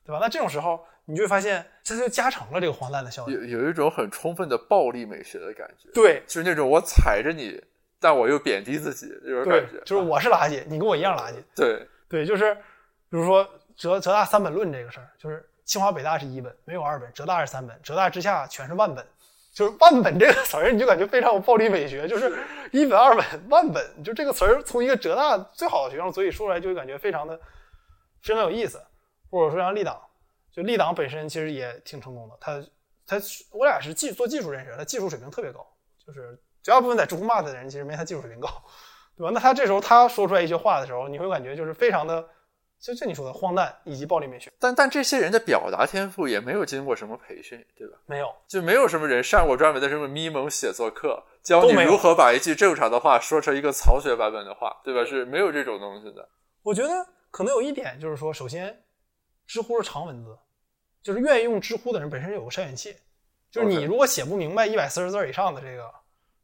[0.03, 0.19] 对吧？
[0.19, 3.33] 那这种时候你就会发现，这就加成了这个荒诞的效应。
[3.33, 7.61] 有有一种很充分的暴力美学的感觉，对就是那种我踩着你，
[7.99, 11.35] 但我又贬低自己这种对感觉，，就是我是垃圾，你跟我一样垃圾。
[11.55, 19.05] 对对，就是比如说浙浙大三本论这个事儿，就是清华北大是一本，没有二本，浙大是三本，浙大之下全是万本。
[19.53, 22.39] 就是万本这个词儿，你就感觉非常有暴力美学，就是
[22.71, 27.39] 一本、二本、万本，就这个词儿从一个浙大最好的学生嘴里说出来，就会感觉非常的
[28.23, 28.81] 非常有意思。
[29.29, 30.01] 或者说像立党，
[30.51, 32.65] 就立党本身其实也挺成功的，他
[33.05, 35.63] 他我俩是技做技术认识，他技术水平特别高，
[36.03, 38.49] 就是绝大部分在知乎骂他的人其实没他技术水平高，
[39.15, 39.29] 对吧？
[39.31, 42.27] 那他这时候他说出来一句话的时候，你会感觉就是非常的，
[42.79, 47.97] 就就你说的荒诞以及暴力美学，但但这些人的表达天赋也没有经过什么培训，对吧？
[48.05, 48.33] 没有。
[48.47, 55.03] 就没有什么人上过专门的什么咪蒙写作课，教你如何把一句正常的话说成一个曹雪版本的话，对吧？
[55.03, 56.27] 是没有这种东西的。
[56.63, 58.81] 我觉得可能有一点就是说，首先，
[59.45, 60.37] 知乎是长文字，
[61.01, 62.95] 就是愿意用知乎的人本身有个筛选器，
[63.51, 65.91] 就是你如果写不明白一百四十字以上的这个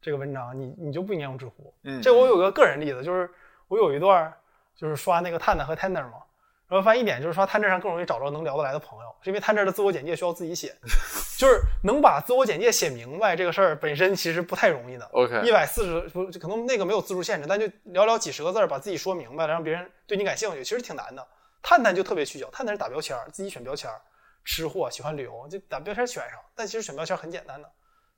[0.02, 1.72] 这个文章，你你就不应该用知乎。
[1.84, 3.30] 嗯，这我有个个人例子，就是
[3.68, 4.30] 我有一段
[4.74, 6.22] 就是刷那个探探和 Tender 嘛，
[6.68, 10.74] 然后发现一点就是刷 Tender 上更容易找着能聊得来的朋友，是因为 Tender 的自我简介需要自己写，
[11.38, 15.04] 就是能把自我简介写明白这个事儿本身其实不太容易的。
[15.12, 21.26] OK 一百四十不可能那个没有字数限制，但就寥寥几十个字儿把自己说明白了，让别人对你感兴趣，其实挺难的。
[21.62, 24.00] 探探就特别取巧，探探是打标签儿，自己选标签儿，
[24.44, 27.70] 吃货喜欢旅游就打标签儿选上，但其实选标签儿很简单的。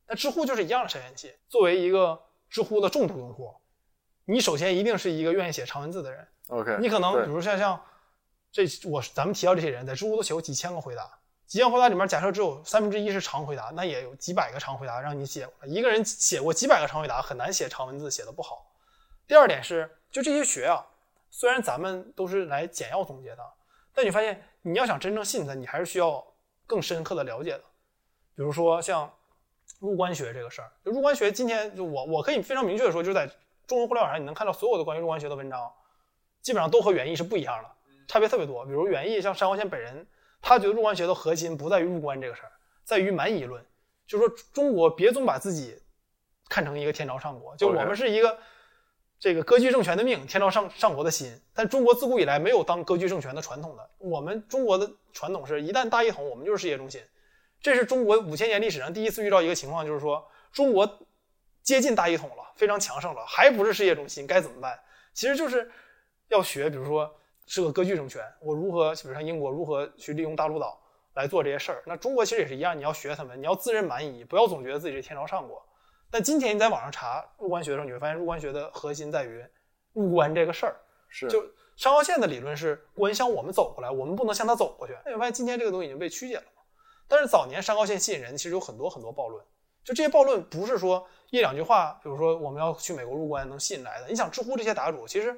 [0.07, 2.19] 那知乎就是一样的筛选器，作为一个
[2.49, 3.55] 知乎的重度用户，
[4.25, 7.81] 你首先一定是一个愿意写长文字的人，OK，你可能比如像像
[8.51, 15.49] 这我咱们提到这些人在知乎都写过几千个回答，几千回答里面假设只有三分之一是长回答，那也有几百个长回答让你写。
[15.65, 18.67] 一个人写过几百个长回答，很难写长文字写的不好。
[19.27, 20.85] 第二点是，就这些学啊，
[21.31, 23.45] 虽然咱们都是来简要总结的，
[23.93, 26.25] 但你发现你要想真正信它，你还是需要
[26.67, 27.65] 更深刻的了解的。
[28.35, 29.13] 比如说像
[29.79, 33.31] 入关学这个事儿，入关学今天就我我可以非常明确的说，就是在
[33.67, 35.71] 中文互联网上你能看到所有的关于入关学的文章，
[36.41, 37.71] 基本上都和原意是不一样的，
[38.09, 38.65] 差别特别多。
[38.67, 40.05] 比如袁毅像山光宪本人，
[40.43, 42.51] 他觉得入关学的核心不在于入关这个事儿，
[42.83, 43.65] 在于蛮夷论，
[44.07, 45.81] 就是说中国别总把自己
[46.49, 48.37] 看成一个天朝上国，就我们是一个
[49.21, 51.41] 这个割据政权的命，天朝上上国的心。
[51.53, 57.03] 但中国自古以来没有当割据政权的传统的，我们中国的传统是一旦大一统，我们就是世界中心。
[57.61, 60.89] 这是中国五千年历史上第一次遇到一个情况，就是说中国
[61.63, 64.79] 接近大一统了，非常强盛了，还不是世界中心，该怎么办？
[65.13, 65.69] 其实就是
[66.29, 67.13] 要学，比如说
[67.49, 70.79] 是个割据政权，我如何，比如像英国如何去利用大陆岛
[71.15, 71.83] 来做这些事儿。
[71.87, 75.61] 那中国其实也是一样，你要学他们，你要自认蛮夷，不要总觉得自己是天朝上国。
[76.11, 79.45] 但今天你在网上查入关学的时候，你会发现入关学的核心在于
[79.95, 80.77] 入关这个事儿。
[81.09, 81.43] 是就
[81.75, 84.93] 上高线的理论是关向我们走过来，我们不能向他走过去。
[85.07, 86.63] 那你会发现今天这个东西已经被曲解了嘛？
[87.09, 89.43] 但是早年上高线吸引人，其实有很多很多暴论。
[89.83, 94.07] 就这些暴论不是说一两句话，比如说我们要去美国入关能吸引来的。
[94.07, 95.35] 你想知乎这些答主其实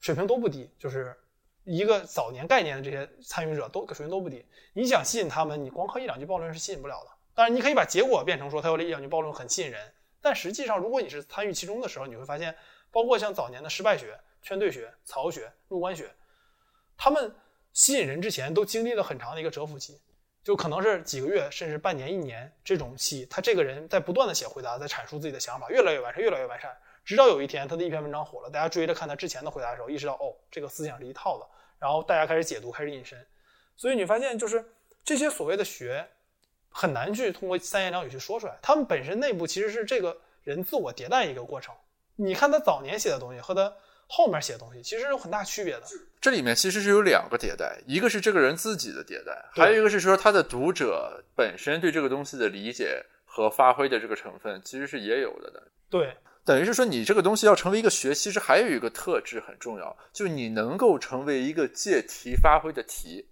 [0.00, 1.16] 水平都不低，就是
[1.64, 4.44] 一个早年概念的这些参与者都水平都不低。
[4.72, 7.10] 你想吸引他们，你光靠一两句暴论是吸引不了的。
[7.34, 12.54] 当然，你可以把结果变成说他有了一两句暴论很吸引人，但实际上如果你是参与其中的时候，你会发现，
[12.90, 16.10] 包括像早年的失败学、劝退学、曹学、入关学，
[16.96, 17.34] 他们
[17.72, 20.00] 吸引人之前都经历了很长的一个蛰伏期，
[20.42, 26.76] 就可能是几个月甚至半年、一年这种期，他这个人在不断的写回答，在阐述自己的想法，越来越完善，越来越完善，
[27.10, 31.46] 直到有一天他的一篇文章火了，大家追着看他之前的回答的时候，意识到哦，这个思想是一套的，
[31.80, 33.18] 然后大家开始解读，开始引申，
[33.76, 34.64] 所以你发现就是
[35.02, 36.06] 这些所谓的学
[36.68, 41.74] 很难去通过三言两语去说出来，他们本身内部其实是这个人自我迭代一个过程。
[42.14, 43.74] 你看他早年写的东西和他
[44.06, 45.82] 后面写的东西其实有很大区别的。
[46.20, 55.60] 这里面其实是有两个迭代，一个是这个人自己的迭代，还有一个是说他的读者本身对这个东西的理解和发挥的这个成分其实是也有的的。
[55.88, 56.16] 对，
[56.50, 63.28] 等于是说你这个东西要成为一个学，其实还有一个特质很重要，就是你能够成为一个借题发挥的题。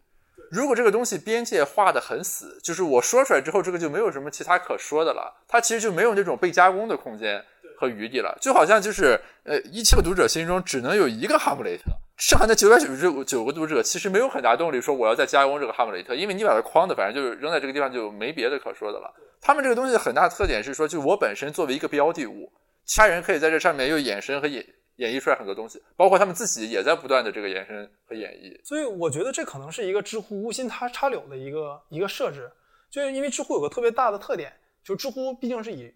[0.52, 7.44] 如果这个东西边界画的很死，就是我说出来之后，这个就没有什么其他可说的了，它其实就没有那种被加工的空间。
[7.80, 11.84] 和余地了，就好像就是呃，一千个读者心中只能有一个哈姆雷特，
[12.16, 19.14] 剩下的九百九十九个读者其实没有很大动力说我要再加工这个哈姆雷特，因为你把它框的，反正就是扔在这个地方就没别的可说的了。
[19.40, 22.50] 他们这个东西很大特点是说，就我本身作为一个标的物，
[22.96, 24.64] 他人可以在这上面又衍生和演
[24.96, 28.58] 演绎出来很多东西，包括他们自己也在不断的这个延伸和演绎。
[28.64, 32.50] 所以我觉得这可能是一个知乎无心插插柳的一个一个设置，
[32.90, 35.94] 就是因为知乎有个特别大的特点，就知乎毕竟是以。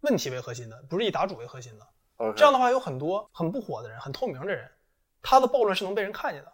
[0.00, 2.32] 问题为核心的，不是以答主为核心的。
[2.36, 4.70] 这样的话，有很多很不火的人，很透明的人，
[5.22, 6.52] 他的暴论是能被人看见的。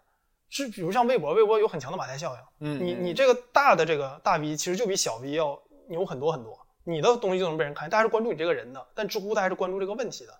[0.49, 2.69] 是，比如像微博，微博有很强的马太效应。
[2.69, 6.57] 嗯，你你这个大的这个大 V，其实就比小 V 要牛很多很多。
[6.91, 8.85] 你的东西就能被人看见，大家是关注你这个人的。
[8.95, 10.33] 但知乎大家是关注这个问题的。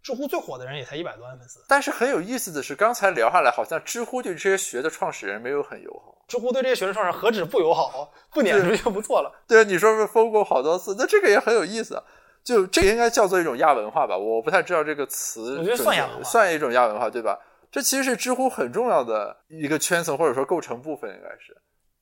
[0.00, 1.60] 知乎最火的人也才一百多万粉丝。
[1.68, 6.24] 但是很有意思的是，刚才聊下来，好像知乎对这些学的创始人没有很友好。
[6.28, 9.44] 知乎对这些学的创始人何止不友好，不撵出去就不错了。
[9.46, 12.02] 对，你说是封过好多次，那这个也很有意思。
[12.44, 15.58] 就这应该叫做一种亚文化吧，我不太知道这个词。
[15.58, 17.38] 我觉得算亚文化，算一种亚文化，对吧？
[17.70, 21.54] 这其实是知乎很重要的一个圈层或者说构成部分，应该是。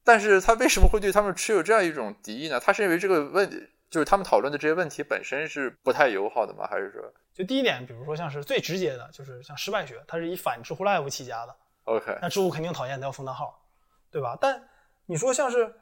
[0.04, 2.60] 但是他为什么会对他们持有这样一种敌意呢？
[2.60, 3.56] 他是因为这个问题，
[3.90, 6.66] 就是他们讨论的这些问题本身是不太友好的吗？
[6.66, 11.56] 还是说，就第一点，比如说像是最直接的，就是像失败学，它是以反知乎 Live 起家的。
[11.84, 13.62] OK，那知乎肯定讨厌，他要封他号，
[14.10, 14.36] 对吧？
[14.40, 14.62] 但
[15.06, 15.74] 你说像是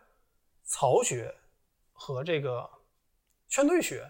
[0.64, 1.34] 曹学
[1.92, 2.68] 和这个
[3.48, 4.06] 圈对学。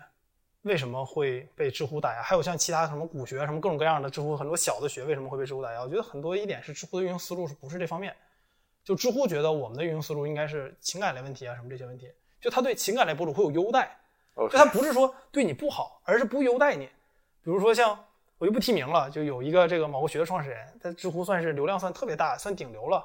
[0.64, 2.22] 为什么会被知乎打压？
[2.22, 5.82] 还有像其他什么股学什么各种各样的知乎很多小的学为什么会被知乎打压？
[5.82, 8.16] 我觉得很多一点是知乎的运营思路是不是这方面？
[8.82, 12.10] 就知乎觉得我们的运营思路应该是情感类问题啊什么这些问题，
[12.44, 13.98] 就他对情感类博主会有优待，
[14.36, 16.84] 就他不是说对你不好，而是不优待你。
[17.42, 17.98] 比如说像
[18.36, 23.02] 我就不提名了，就有一个这个某个学的创始人，在知乎算是流量算特别大，算顶流了，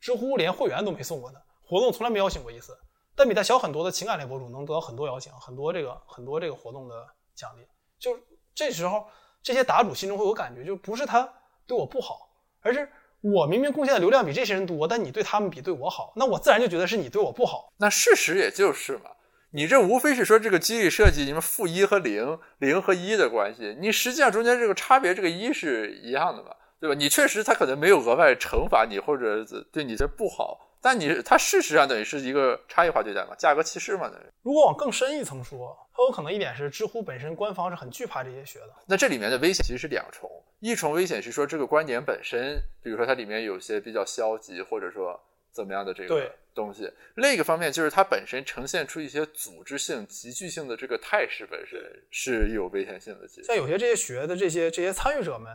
[0.00, 2.74] 知乎连会员都没送过他，活动从来没邀请过一次。
[3.14, 7.68] 但比他小很多的情感类博主能得到很多邀请，很多这个很多这个活动的奖励。
[7.98, 8.18] 就
[8.54, 9.06] 这时候，
[9.42, 11.30] 这些答主心中会有感觉，就不是他
[11.66, 12.30] 对我不好，
[12.62, 12.90] 而是
[13.24, 17.72] 我明明贡献的流量比这些人多，但你对他们比对我好，那我自然就觉得是你对我不好。
[17.78, 19.12] 那事实也就是嘛，
[19.52, 26.94] 你这无非是说这个激励设计，你们负一和零，零和一的关系，你实际上中间这个差别，这个一是一样的嘛，对吧？
[26.94, 30.60] 你确实他可能没有额外惩罚你，或者对你这不好。
[30.84, 34.06] 但你它事实上等于是一个差异化对待嘛，价格歧视嘛？
[34.10, 38.68] 等于如果往更深一层说，很有可能一点是知乎本身官方是很惧怕这些学的。
[38.86, 40.30] 那这里面的危险其实是两重，
[40.60, 45.18] 一重危险是说这个观点本身，比如说它里面有些比较消极或者说
[45.52, 51.80] 怎么样的这个东西；另一个方面就是它本身呈现出一些组织性、集聚性的这个态势本身
[52.10, 53.26] 是有危险性的。
[53.42, 55.50] 像有些这些学的这些这些参与者们，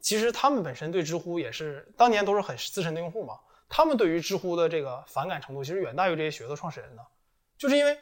[0.00, 3.38] 其实他们本身对知乎也是当年都是很资深的用户嘛。
[3.70, 7.06] 他们对于知乎的这个反感程度，其实远大于这些学的创始人的，
[7.56, 7.96] 就是因为，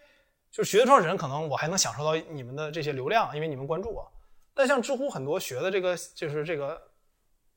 [0.51, 4.11] 就是学的创始人可能我还能享受到你们的这些流量，因为你们关注我。
[4.55, 6.81] 但像知乎很多学的这个就是这个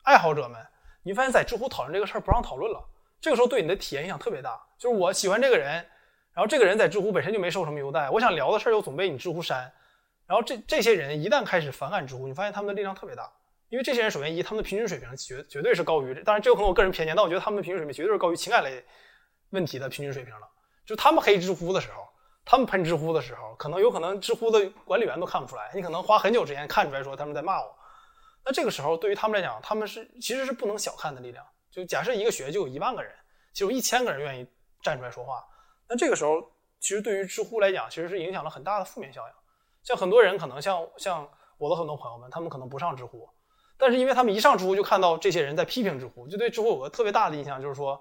[0.03, 0.59] 爱好者们，
[1.03, 2.84] 你发现在知乎讨论这个事儿不让讨论了，
[3.22, 4.62] 这个时候对你的体验影响特别大。
[4.78, 5.74] 就是我喜欢这个人，
[6.34, 9.72] 然后这个人在知乎本身就没受什么优待，我想聊的事儿又总被你知乎删，
[10.28, 13.32] 然后这这些人一旦开始反感知乎，你发现他们的力量特别大。
[13.72, 18.86] 因为这些人，首先一，他们的平均水平绝绝对是高于，当然这有可能我个人偏见，但我觉得他们的平均水平绝对是高于情感类
[19.51, 20.47] 问题的平均水平了。
[20.86, 22.05] 就他们黑知乎的时候，
[22.43, 27.74] 他们喷知乎的时候，可能有可能知乎的管理员都看不出来，你可能花很久时间看出来说他们在骂我。
[28.43, 31.45] 那这个时候对于他们来讲，他们是其实是不能小看的力量。
[31.72, 33.13] 就假设一个学就有一万个人，
[33.53, 34.45] 就有一千个人愿意
[34.82, 35.41] 站出来说话，
[35.88, 36.41] 那这个时候
[36.82, 39.34] 其实对于知乎来讲，其实是影响了很大的负面效应。
[39.84, 43.30] 像很多人可能像像我的很多朋友们，他们可能不上知乎。
[43.82, 47.99] 但是因为他们一上知乎就看到这些人在批评知乎，就对知乎有个特别大的印象，就是说，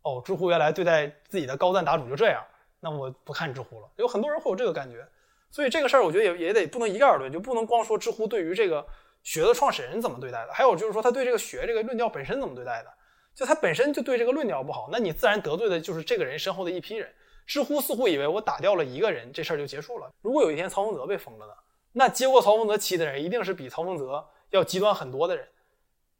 [0.00, 2.42] 哦，知乎原来对待自己的高赞答主就这样，
[2.80, 3.88] 那我不看知乎了。
[3.96, 5.06] 有很多人会有这个感觉，
[5.50, 8.86] 所以这个事儿我觉得也也得不能一概而论，就不能光说知乎对于这个
[9.22, 12.90] 学的创始人怎么对待的，还有就是说他对这个学这个论调本身怎么对待的。
[13.34, 17.08] 就他本身就对这个论调不好，那你自然得罪的就是这个人身后的一批人。
[17.46, 20.10] 知乎似乎以为我打掉了一个人，这事儿就结束了。
[20.22, 21.52] 如果有一天曹洪泽被封了呢？
[21.92, 25.48] 那接过曹洪泽旗的人一定是比曹洪泽要极端很多的人。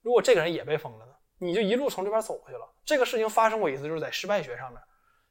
[0.02, 1.12] 如果这个人也被封了呢？
[1.38, 2.68] 你就一路从这边走过去了。
[2.84, 4.80] 这个事情发生过一次，就是在失败学上面。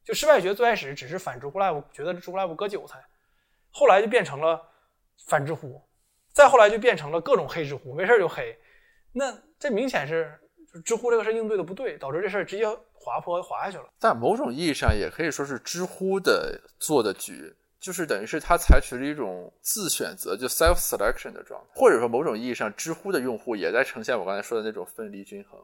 [0.04, 3.04] 就失败学最开始只是反知乎 Live，觉得知乎 Live 割韭菜，
[3.72, 4.62] 后来就变成了
[5.28, 5.82] 反知乎，
[6.34, 8.58] 再后来就变成了各种黑知乎，没事就黑。
[9.12, 10.39] 那这明显是
[10.86, 12.66] 知乎这个事应对的不对，导致这事直接。
[13.00, 25.59] 滑坡滑下去了，但某种意义上也可以说是知乎的做的局，就是等于是他采取了一种自选择，就 self selection 的状态，或者说某种意义上，知乎的用户也在呈现我刚才说的那种分离均衡，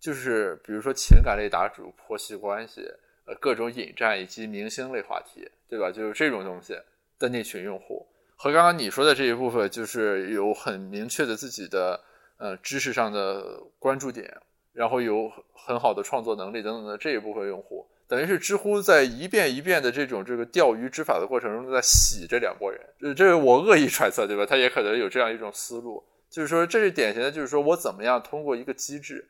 [0.00, 2.82] 就是比如说情感类答主、婆媳关系、
[3.26, 5.90] 呃各种引战以及明星类话题，对吧？
[5.90, 6.74] 就是这种东西
[7.18, 8.06] 的那群用户，
[8.36, 12.00] 和刚刚你说的这一部分，就是有很明确的自己的
[12.38, 14.36] 呃知识上的关注点。
[14.74, 22.78] 然后有很好的创作能力等等的这一部分用户，等于是知乎在一遍一遍的这种这个钓鱼执法的过程中，在洗这两拨人。
[23.00, 24.44] 这这是我恶意揣测，对吧？
[24.44, 29.26] 他也可能有这样一种思路，就是说这是典型的，就是说我怎么样通过一个机制，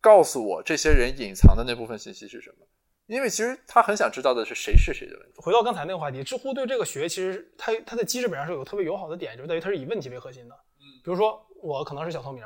[0.00, 2.66] 告诉我这些人隐藏的那部分信息是什么？
[3.06, 5.34] 因为其实他很想知道的是谁是谁的问题。
[5.36, 10.54] 回到刚才那个话题，知乎对这个学其实它它的机制本上是有特别友好的点，就是在于它是以问题为核心的。
[10.80, 12.42] 嗯，比如说我可能是小透明，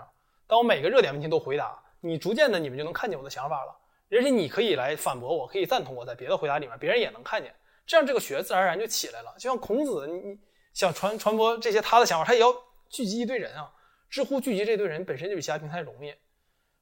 [0.47, 1.75] 当我每个热点问题都回答。
[2.03, 3.77] 你逐渐的，你们就能看见我的想法了，
[4.11, 7.55] 而且你可以来反驳我，可以赞同我在别的回答里面，别人也能看见，
[7.87, 9.33] 这样这个学自然而然就起来了。
[9.39, 10.39] 就像孔子，你
[10.75, 12.53] 想传传播这些他的想法，他也要
[12.89, 13.73] 聚集一堆人啊。
[14.09, 16.13] 知乎聚集这堆人本身就比其他平台容易，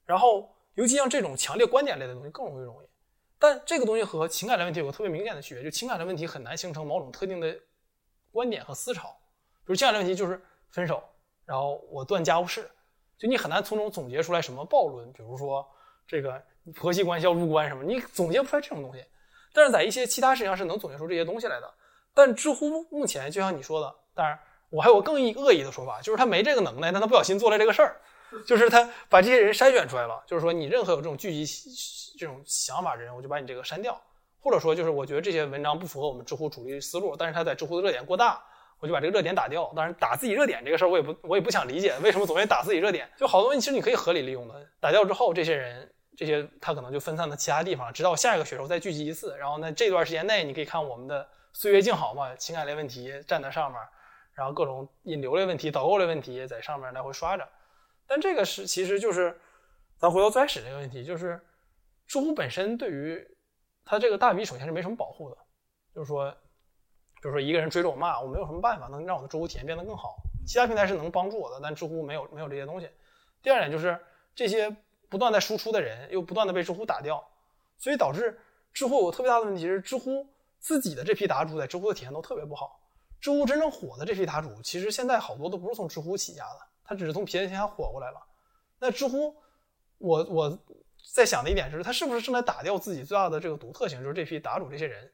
[0.07, 2.87] 然后尤其像这种强烈观点类的东西更容易容易。
[3.39, 7.55] 但这个东西和情感类问题有个特别明显的区别，就情感类问题很难形成某种特定的
[8.33, 9.09] 观点和思潮，
[9.59, 11.03] 比如情感类问题就是分手，
[11.45, 12.70] 然后我断家务事。
[13.18, 15.68] 就你很难从中总结出来什么暴论，比如说
[16.07, 16.43] 这个
[16.75, 19.05] 婆媳关系要入关什么，你总结不出来这种东西。
[19.53, 21.75] 但是在一些其他事情上是能总结出这些东西来的。
[22.14, 24.39] 但知乎目前就像你说的，当然
[24.71, 27.97] 我还有更恶意的说法，就是他没这个能耐，但他不小心做了这个事儿，
[28.47, 30.23] 就是他把这些人筛选出来了。
[30.27, 34.01] 就是说你任何有这种聚集这种想法的人，我就把你这个删掉，
[34.41, 38.43] 或者说就是我觉得这些文章不符合我们知乎主力思路，但是他在知乎的热点过大。
[38.81, 39.73] 我就把这个热点打掉。
[39.75, 43.11] 当然，打自己热点这个事儿，我也不，我也不想理解为什么总愿意打自己热点。
[43.16, 44.55] 就好多东西，其实你可以合理利用的。
[44.79, 49.37] 打掉之后，这些人，这些它可能就分散到其他地方，直到下一个选手再聚集一次。
[49.39, 53.81] 然后呢，这段时间内，你可以看我们的岁月静好嘛，情感类问题站在上面，
[54.35, 57.49] 然后各种引流类问题、导购类问题在上面来回刷着。
[58.09, 59.41] 但这个是，其实就是
[59.97, 61.41] 咱回到最开始这个问题，就是
[62.09, 63.25] 知乎本身对于
[63.85, 65.37] 它这个大 V 首先是没什么保护的，
[65.95, 66.35] 就是说。
[67.21, 70.19] 比如说一个人追着我骂，我没有什么办法能让我的知乎体验变得更好。
[70.47, 72.89] 其他平台是能帮助我的，但知乎没有没有这些东西。
[73.43, 73.99] 第二点就是
[74.37, 74.71] 这些
[75.09, 77.23] 不断在输出的人又不断的被知乎打掉，
[77.77, 78.39] 所以导致
[78.73, 80.27] 知乎有特别大的问题是，知乎
[80.59, 82.81] 自己的这批答主在知乎的体验都特别不好。
[83.21, 88.21] 知乎真正火的这批答主，其实现在好多都不是从知乎起家的，他只是从别的平台火过来了。
[88.79, 89.35] 那知乎，
[89.99, 90.59] 我我
[91.13, 95.11] 在想的一点是，他是不是正在打掉自己最大的这个独特性，就是这批答主这些人，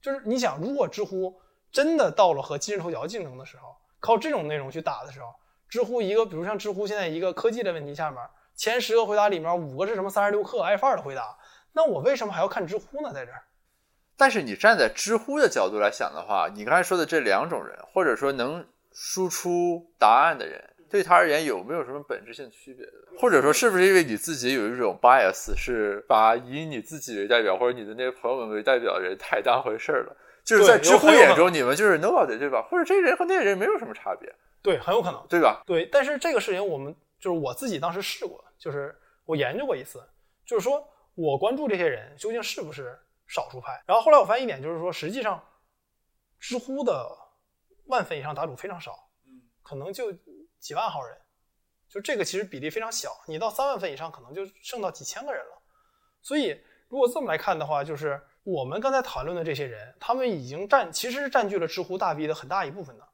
[0.00, 1.40] 就是你想，如果知乎。
[1.72, 5.34] 真的到了和今日头条竞争的时候，靠这种内容去打的时候，
[5.68, 8.22] 知乎一个，比如像知乎现在一个科技的问题下面，
[8.56, 11.36] 前十个回答里面五个是什么三十六氪、爱范儿的回答，
[11.72, 13.12] 那我为什么还要看知乎呢？
[13.12, 13.42] 在这儿。
[14.16, 22.92] 但是你站在知乎的角度来想的话，你刚才说的这两种人，或者说能输出答案的人，对他而言有没有什么本质性区别的？
[23.18, 30.16] 或者说是不是因为你自己有一种 bias，是把以你自己为代表或者你的那些朋友们为代表的人太当回事儿了？
[30.44, 32.62] 就是在知乎眼中，你们就是 nobody，对吧？
[32.70, 34.32] 或者这人和那人没有什么差别，
[34.62, 35.60] 对，很有可能，对吧？
[35.66, 38.92] 对，但是这个事情我们就是我自己当时试过，就是
[39.24, 40.02] 我研究过一次，
[40.44, 42.98] 就是说我关注这些人究竟是不是
[43.28, 43.80] 少数派。
[43.86, 45.40] 然后后来我发现一点，就是说实际上
[46.40, 47.08] 知乎的
[47.84, 50.12] 万粉以上答主非常少，嗯，可能就
[50.58, 51.16] 几万号人，
[51.88, 53.12] 就这个其实比例非常小。
[53.28, 55.62] 你到三万粉以上，可能就剩到几千个人了。
[56.20, 58.20] 所以如果这么来看的话，就是。
[58.46, 63.05] 我们刚才谈论的这些人，他们已经占，其实是占据了知乎大 V 的很大一部分的，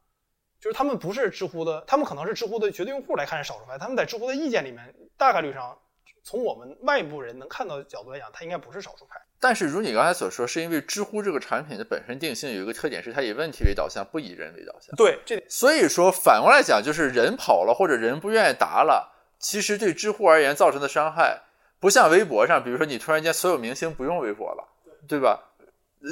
[0.62, 5.76] 就是他们不是知乎的，他们可能是知乎的绝对用户来看是少数派，他们在知乎的意见里面，大概率上，
[6.22, 9.20] 从我们外部人能看到的角度来讲，他应该不是少数派。
[9.40, 14.94] 但是如你刚才所说，是因为知乎这个产品的本身定性有一个特点，是它以问题为导向，不以人为导向。
[14.94, 21.42] 对，这所以说反过来讲，就是人跑了或者人不愿意答了，其实对知乎而言造成的伤害，
[21.80, 24.68] 不像微博上，比如说你突然间所有明星不用微博了，
[25.08, 25.51] 对吧？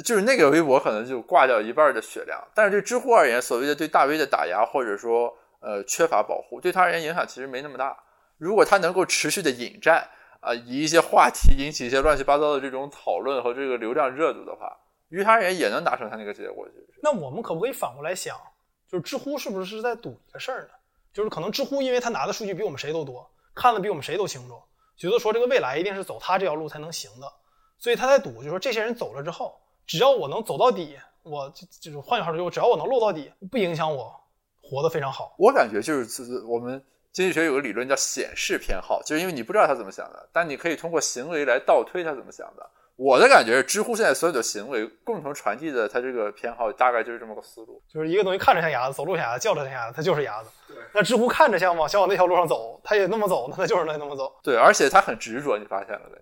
[0.03, 7.97] 就是那个微博可能就挂掉一半的血量，但是对知乎而言，所谓的对大 V 的打压或者说呃缺乏保护，对他而言影响其实没那么大。
[8.37, 10.07] 如果他能够持续的引战，
[10.39, 14.75] 啊，以一些话题引起一些乱七八糟的这种讨论和这个流量热度的话，
[15.09, 16.67] 于他而言也能达成他那个结果。
[17.03, 18.35] 那我们可不可以反过来想，
[18.89, 20.69] 就是知乎是不是是在赌一个事儿呢？
[21.13, 24.61] 就是可能知乎因为他拿的数据比我们谁都多，看的比我们谁都清楚，
[24.95, 27.31] 觉得说这个未来一定是走他这条路才能行的，
[27.77, 34.13] 所以他在赌，就是说这些人走了之后，只要我能走到底，我就就是换句话说，只要我能落到底，不影响我
[34.61, 35.35] 活得非常好。
[35.37, 36.83] 我感觉就是我们。
[37.13, 42.65] 经济学有个理论叫显示偏好，就是因为你不知道他怎么想的，但你可以通过行为来倒推他怎么想的。
[42.95, 50.49] 我的感觉是，知乎现在所有的行为共同传递的他这个偏好，大概就是这么个思路：就是一个东西看着像鸭子，走路像鸭子，叫着像鸭子，它就是鸭子。
[50.93, 54.33] 那知乎看着像往想往那条路上走，它也那么走，那它就是那那么走。
[54.41, 56.17] 对，而且它很执着，你发现了没？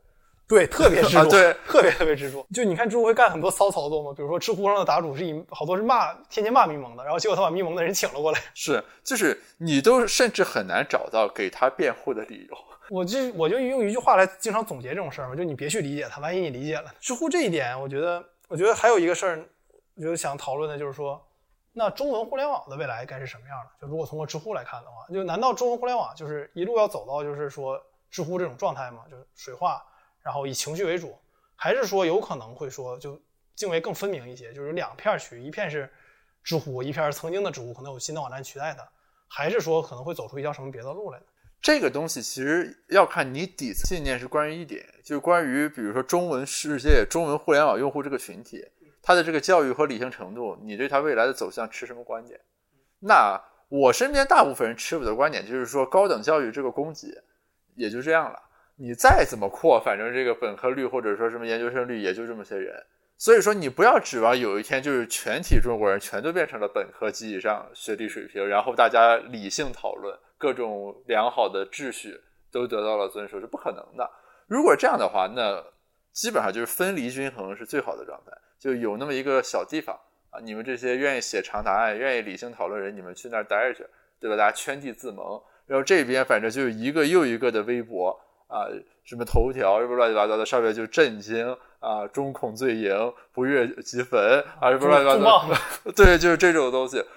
[0.50, 2.44] 对，特别执着，对，特别特别执着。
[2.52, 4.12] 就你看知乎会干很多骚操作吗？
[4.18, 8.40] 比如说知乎上的答主是以好多是骂，天天骂咪蒙的，然后结果他把咪蒙的人请了过来。
[8.56, 12.58] 是，就是你都甚至很难找到给他辩护的理由。
[12.90, 16.92] 我就我就用一句话来经常总结这种事儿嘛，就你别去理解他，万一你理解了。
[17.00, 19.46] 知乎这一点，我觉得，我觉得还有一个事儿，
[19.98, 21.24] 我觉得想讨论的就是说，
[21.74, 23.86] 那中文互联网的未来该是什么样的？
[23.86, 27.80] 就如果通过知乎来看的话，就难道中文互联网就是一路要走到就是说
[28.10, 29.04] 知乎这种状态吗？
[29.12, 29.86] 就是水化？
[30.30, 31.18] 然后以情绪为主，
[31.56, 33.20] 还是说有可能会说就
[33.56, 35.92] 泾渭更分明一些，就是两片区域，一片是
[36.44, 38.88] 知乎，一片是曾经的知乎，可能有新的网站取代它，
[39.28, 41.26] 还是说可能会走出一条什么别的路来呢？
[41.60, 48.64] 这个东西其实要看你底层信念是关于一点，就是关于比如说中文世界、中文互联网用户这个群体，
[49.02, 52.40] 他的这个教育和理性程度，你对他未来的走向持什么观点？
[53.00, 57.08] 那我身边大部分人持有的观点就是说，高等教育这个供给
[57.74, 58.40] 也就这样了。
[58.82, 62.74] 你再怎么扩，反正这个本科率或者说什么研究生率也就这么些人，
[63.18, 72.18] 所以说你不要指望有一天就是全体中国人全都变成了本科及以上学历水平，然后大家理性讨论，各种良好的秩序
[72.54, 74.10] 都得到了遵守，是不可能的。
[74.48, 75.62] 如果这样的话，那
[76.14, 79.94] 基本上就是分离均衡是最好的状态，就有那么一个小地方
[80.30, 83.86] 啊，你们这些愿意写长答案、愿意理性讨论人，你们去那儿待着去，
[84.22, 84.38] 对吧？
[84.38, 88.18] 大家圈地自萌，然后这边反正就一个又一个的微博。
[88.50, 88.66] 啊，
[89.04, 95.48] 什么头条，什么乱七八糟的，上面就震惊啊，中恐罪赢，不悦即焚啊，什么乱七八糟，
[95.96, 97.08] 对，就是这种东西，呃，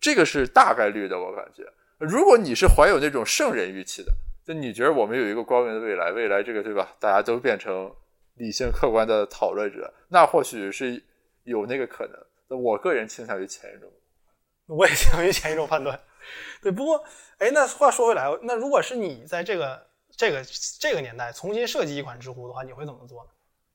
[0.00, 1.64] 这个是大概率的，我感觉。
[1.98, 4.12] 如果你是怀有那种圣人预期的，
[4.46, 6.94] 就你觉得我们有一个光明的未来，未来这个对吧？
[7.00, 7.92] 大家都变成
[8.36, 11.02] 理性客观的讨论者，那或许是
[11.42, 12.16] 有那个可能。
[12.48, 13.90] 那我个人倾向于前一种，
[14.78, 15.98] 我也倾向于前一种判断。
[16.62, 17.02] 对，不过，
[17.38, 19.84] 哎，那话说回来，那如果是你在这个。
[20.16, 20.42] 这个
[20.80, 23.30] 这个年代重新设计一款知乎的话，你会怎么做呢？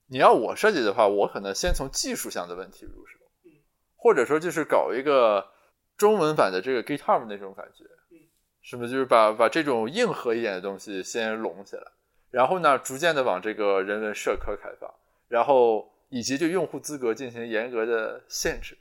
[0.08, 3.18] 你要我设计的话，我可能先从技术上的问题入手，
[3.96, 5.48] 或者说就是搞一个
[5.96, 7.86] 中文版的这个 GitHub 那种感觉，
[8.62, 11.84] 是不是就是把把这种硬核一点的东西先拢起来，
[12.30, 14.94] 然后呢，逐渐的往这个人文社科开放，
[15.28, 18.78] 然后以及对用户资格进行严格的限制，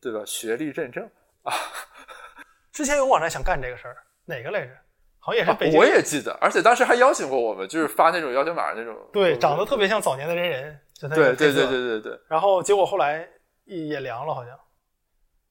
[0.00, 0.24] 对吧？
[0.24, 1.04] 学历认证
[1.42, 1.52] 啊，
[2.72, 4.72] 之前有网站想干这个事儿，哪个来着？
[5.30, 8.96] 好像也是北京，我也记得，而且当时还邀请过我们，就是发那种邀请码那种。
[9.12, 10.80] 对，长得特别像早年的人人。
[11.00, 12.20] 对对对对对对。
[12.28, 13.26] 然后结果后来
[13.64, 14.58] 也凉了，好像。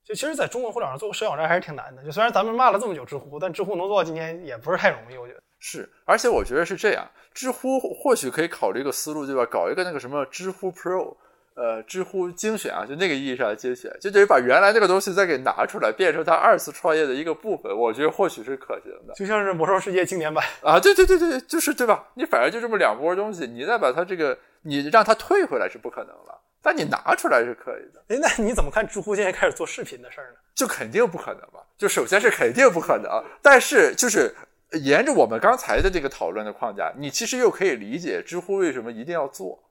[0.03, 2.03] 就其实，在中国互联网上做个社交网站还是挺难的。
[2.03, 5.39] 就虽然咱们骂了这么久知乎，但知乎能做到今天也不是太容易，我觉得。
[5.59, 9.45] 是，而且我觉得是这样，知乎或许可以考虑一个思路，对吧？
[9.45, 11.15] 搞一个那个什么知乎 Pro。
[11.59, 17.69] 呃，知乎精选啊，就那个意义上的精选，就等于把原来那个东西再给拿出来，变成他二次创业的一个部分。
[17.77, 22.07] 我觉得或许是可行的，就像是魔兽世界经典版啊，对对对对，就是对吧？
[22.13, 28.01] 你反正就这么两波东西，你再把它这个，你让它退回来是不可能了，但你拿出来是可以的。
[28.07, 30.37] 哎，那你怎么看知乎现在开始做视频的事儿呢？
[30.55, 34.33] 就肯定不可能嘛，就首先是肯定不可能，但是就是
[34.81, 39.61] 沿着我们刚才的这个讨论的框架，你其实又可以理解知乎为什么一定要做。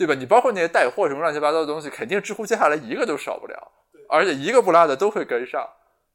[0.00, 0.14] 对吧？
[0.14, 3.70] 你包括那些带货什么乱七八糟的东西，肯定知乎接下来一个都少不了，
[4.08, 5.68] 而且一个不落的都会跟上。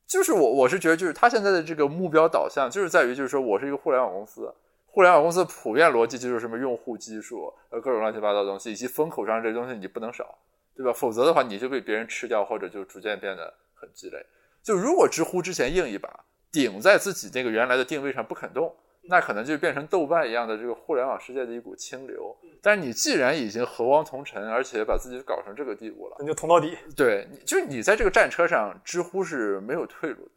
[0.07, 4.51] 就是我，我是觉得，就是他现在的这个目标导向，就是在于，就是说我是一个互联网公司，
[4.87, 10.35] 互联网公司普遍逻辑就是什么用户基数，呃，各种乱七八糟的东西，以及风口上这东西你不能少，
[10.75, 10.91] 对吧？
[10.91, 14.25] 否则的话，你就被别人吃掉，或者就逐渐变得很鸡肋。
[14.63, 16.09] 就如果知乎之前硬一把，
[16.51, 18.75] 顶在自己那个原来的定位上不肯动。
[19.07, 22.35] 那可能就变成豆瓣一样的这个互联网世界的一股清流。
[22.61, 26.75] 但是你既然已经和光同尘，而且把自己搞成这个地步了，那就同到底。
[26.95, 30.31] 对，就你在这个战车上，知乎是没有退路的，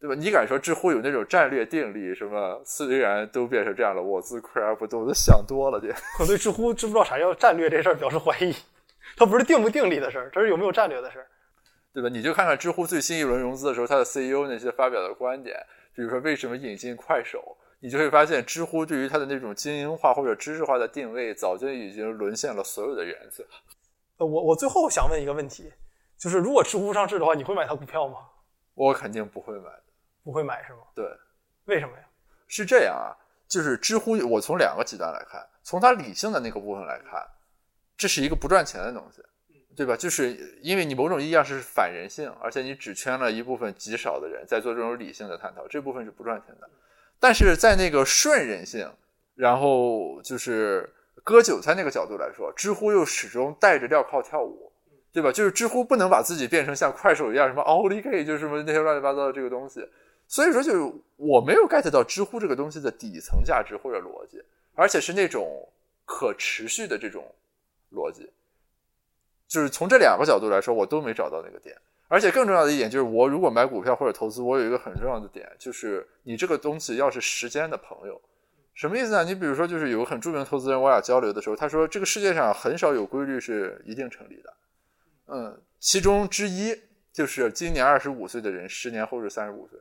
[0.00, 0.14] 对吧？
[0.16, 2.12] 你敢说知乎有那种战略定力？
[2.14, 5.80] 什么虽然都变成这样了，我自愧而不动，我都想多了。
[5.80, 8.52] 这我对知乎知不知道啥叫战略这事儿表示怀疑。
[9.16, 11.26] 它不是定不定力的事儿，这是有没有战略的事儿，
[11.92, 12.08] 对吧？
[12.08, 15.56] 你就看看知乎最新一轮融资的时候，它的 CEO 那些发表的观点，
[15.94, 17.56] 比如说为什么引进快手。
[17.84, 23.44] 你就会发现，知乎对于它的那种精英化或者知识化的定位，早就已经沦陷了所有的原则。
[24.16, 25.70] 呃，我我最后想问一个问题，
[26.16, 28.20] 就是如果知乎上市的话，你会买它股票吗？
[28.72, 29.82] 我肯定不会买的，
[30.22, 30.78] 不会买是吗？
[30.94, 31.04] 对，
[31.66, 32.04] 为什么呀？
[32.46, 33.12] 是这样啊，
[33.46, 37.22] 就是知乎，我从两个极端来看，从它理性的那个部分来看，
[37.98, 39.22] 这是一个不赚钱的东西，
[39.76, 39.94] 对吧？
[39.94, 46.70] 就是因为你某种意义上是反人性，而且你只圈了一部分极少的人在做这种理性的探讨，这部分是不赚钱的。
[47.24, 48.86] 但是在那个顺人性，
[49.34, 50.92] 然后就是
[51.22, 54.70] 割韭菜那个角度来说，知乎又始终带着镣铐跳舞，
[55.10, 55.32] 对吧？
[55.32, 59.88] 就是知乎不能把自己变成像快手一样什么 Only K，就是什么那些乱七八糟的这个东西。
[60.28, 64.42] 所以说，就是我没有 get 到知乎这个东西的底层价值或者逻辑，
[64.74, 65.66] 而且是那种
[66.04, 67.24] 可持续的这种
[67.90, 68.30] 逻辑。
[69.48, 71.74] 就是从这两个角度来说，我都没找到那个点。
[72.08, 78.20] 而且更重要的一点就是，我如果买股票或者投资，我有一个很重要的点，就是你这个东西要是时间的朋友，
[78.74, 79.24] 什么意思呢？
[79.24, 84.54] 你比如说，就是有个很著名的投资人，我俩交流的时候，他说这个世界上很少有规律是一定成立的。
[85.26, 86.78] 嗯，其中之一
[87.12, 89.78] 就是今年二十五岁的人，十年后是三十五岁。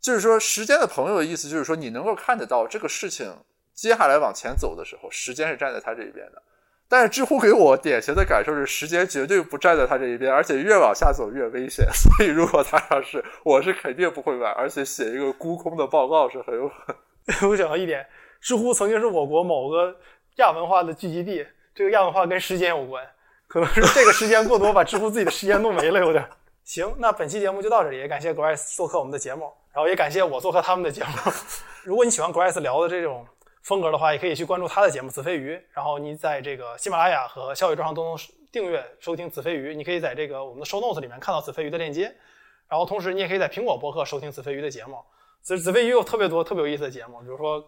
[0.00, 3.34] 就是说，时间的朋友的意思就是说，你能够看得到这个事情
[3.72, 6.42] 接下来往前走的时候，时间是站在他这一边的。
[6.90, 11.86] 但是知乎给我典型的感受是，时间绝对不站在他这一边，而且越往下走越危险。
[11.92, 16.96] 所以，如果他上市，我是肯定不会买，而且写一个沽空的报告是很有可能。
[17.50, 18.06] 我想到一点，
[18.40, 19.94] 知乎曾经是我国某个
[20.36, 23.06] 亚文化的聚集地，这个亚文化跟时间有关，
[23.46, 26.26] 可能是这个时间过多，把知乎自己的时间弄没了，有点。
[26.64, 31.10] 行，那本期节目就到这里，也感谢 Grace 做客我们的节目，然后也感谢我做客他们的节目。
[31.84, 33.26] 如果你喜欢 Grace 聊的这种。
[33.62, 38.16] 风格的话，也可以去关注他的节目《子非鱼》，然后你在这个喜马拉雅和小宇宙上都能
[38.50, 39.72] 订阅收听《子非鱼》。
[39.74, 42.14] 你可以在这个我们的 Show Notes 里面看到《子非鱼》的链接，
[42.68, 44.96] 然后同时你也可以在苹果播客收听《子非鱼》的节目。
[45.42, 47.64] 子子非鱼有特别多特别有意思的节目，比如说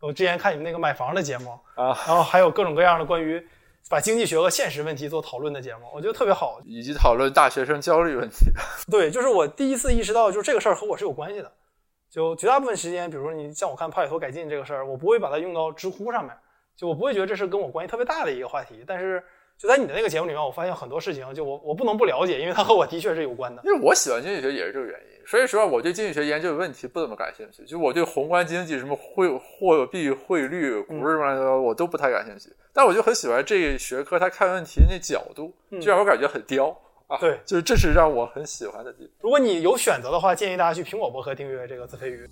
[0.00, 3.46] 我之前看你们那个买房的节目啊，然后还有各种各样的关于
[3.88, 8.46] 把经济学和现实问题做讨论的节目，我觉得特别好，以及讨论大学生焦虑问题。
[8.90, 11.52] 对，就是我第一次意识到，就是这个事儿和我是有关系的。
[12.10, 16.36] 就绝大部分时间，比如说你像我看帕里托改进这个事儿，我不会把它用到知乎上面，
[16.76, 18.82] 就我不会觉得这是跟我关系特别大的一个话题。
[18.86, 19.22] 但是
[19.56, 23.62] 就在你的那个节目里面，我发现很多事情，就我我不能不了解，因为它和我的确是有关的。
[23.64, 25.26] 因为我喜欢经济学也是这个原因。
[25.26, 27.62] 所以说，我对经济学研究的问题不怎么感兴趣。
[27.64, 32.50] 就我对宏观经济什么汇货币汇率、股市什么我都不太感兴趣。
[32.72, 36.76] 但我就很喜欢这个学科，他看问题那角度，就让我感觉很刁。
[37.18, 39.12] 对，就是这是让我很喜欢的地方。
[39.20, 42.28] 如果你有选择的话，建议大家去苹果博客订阅这个自飞鱼。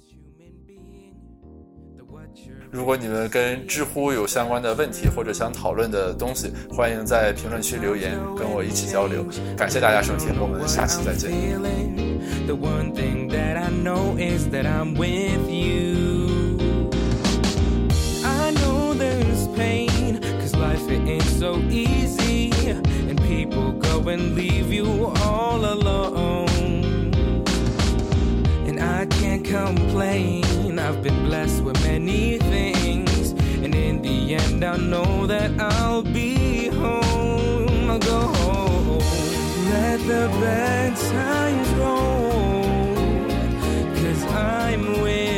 [2.70, 9.24] 如果你们跟知乎有相关的问题或者想讨论的东西，欢迎在评论区留言，跟我一起交流。
[9.56, 11.32] 感谢大家收听，我们下期再见。
[24.09, 26.48] and leave you all alone.
[28.66, 33.32] And I can't complain, I've been blessed with many things.
[33.62, 37.90] And in the end, I know that I'll be home.
[37.90, 38.98] I'll go home.
[39.70, 43.26] Let the bad times roll,
[43.94, 45.38] cause I'm with.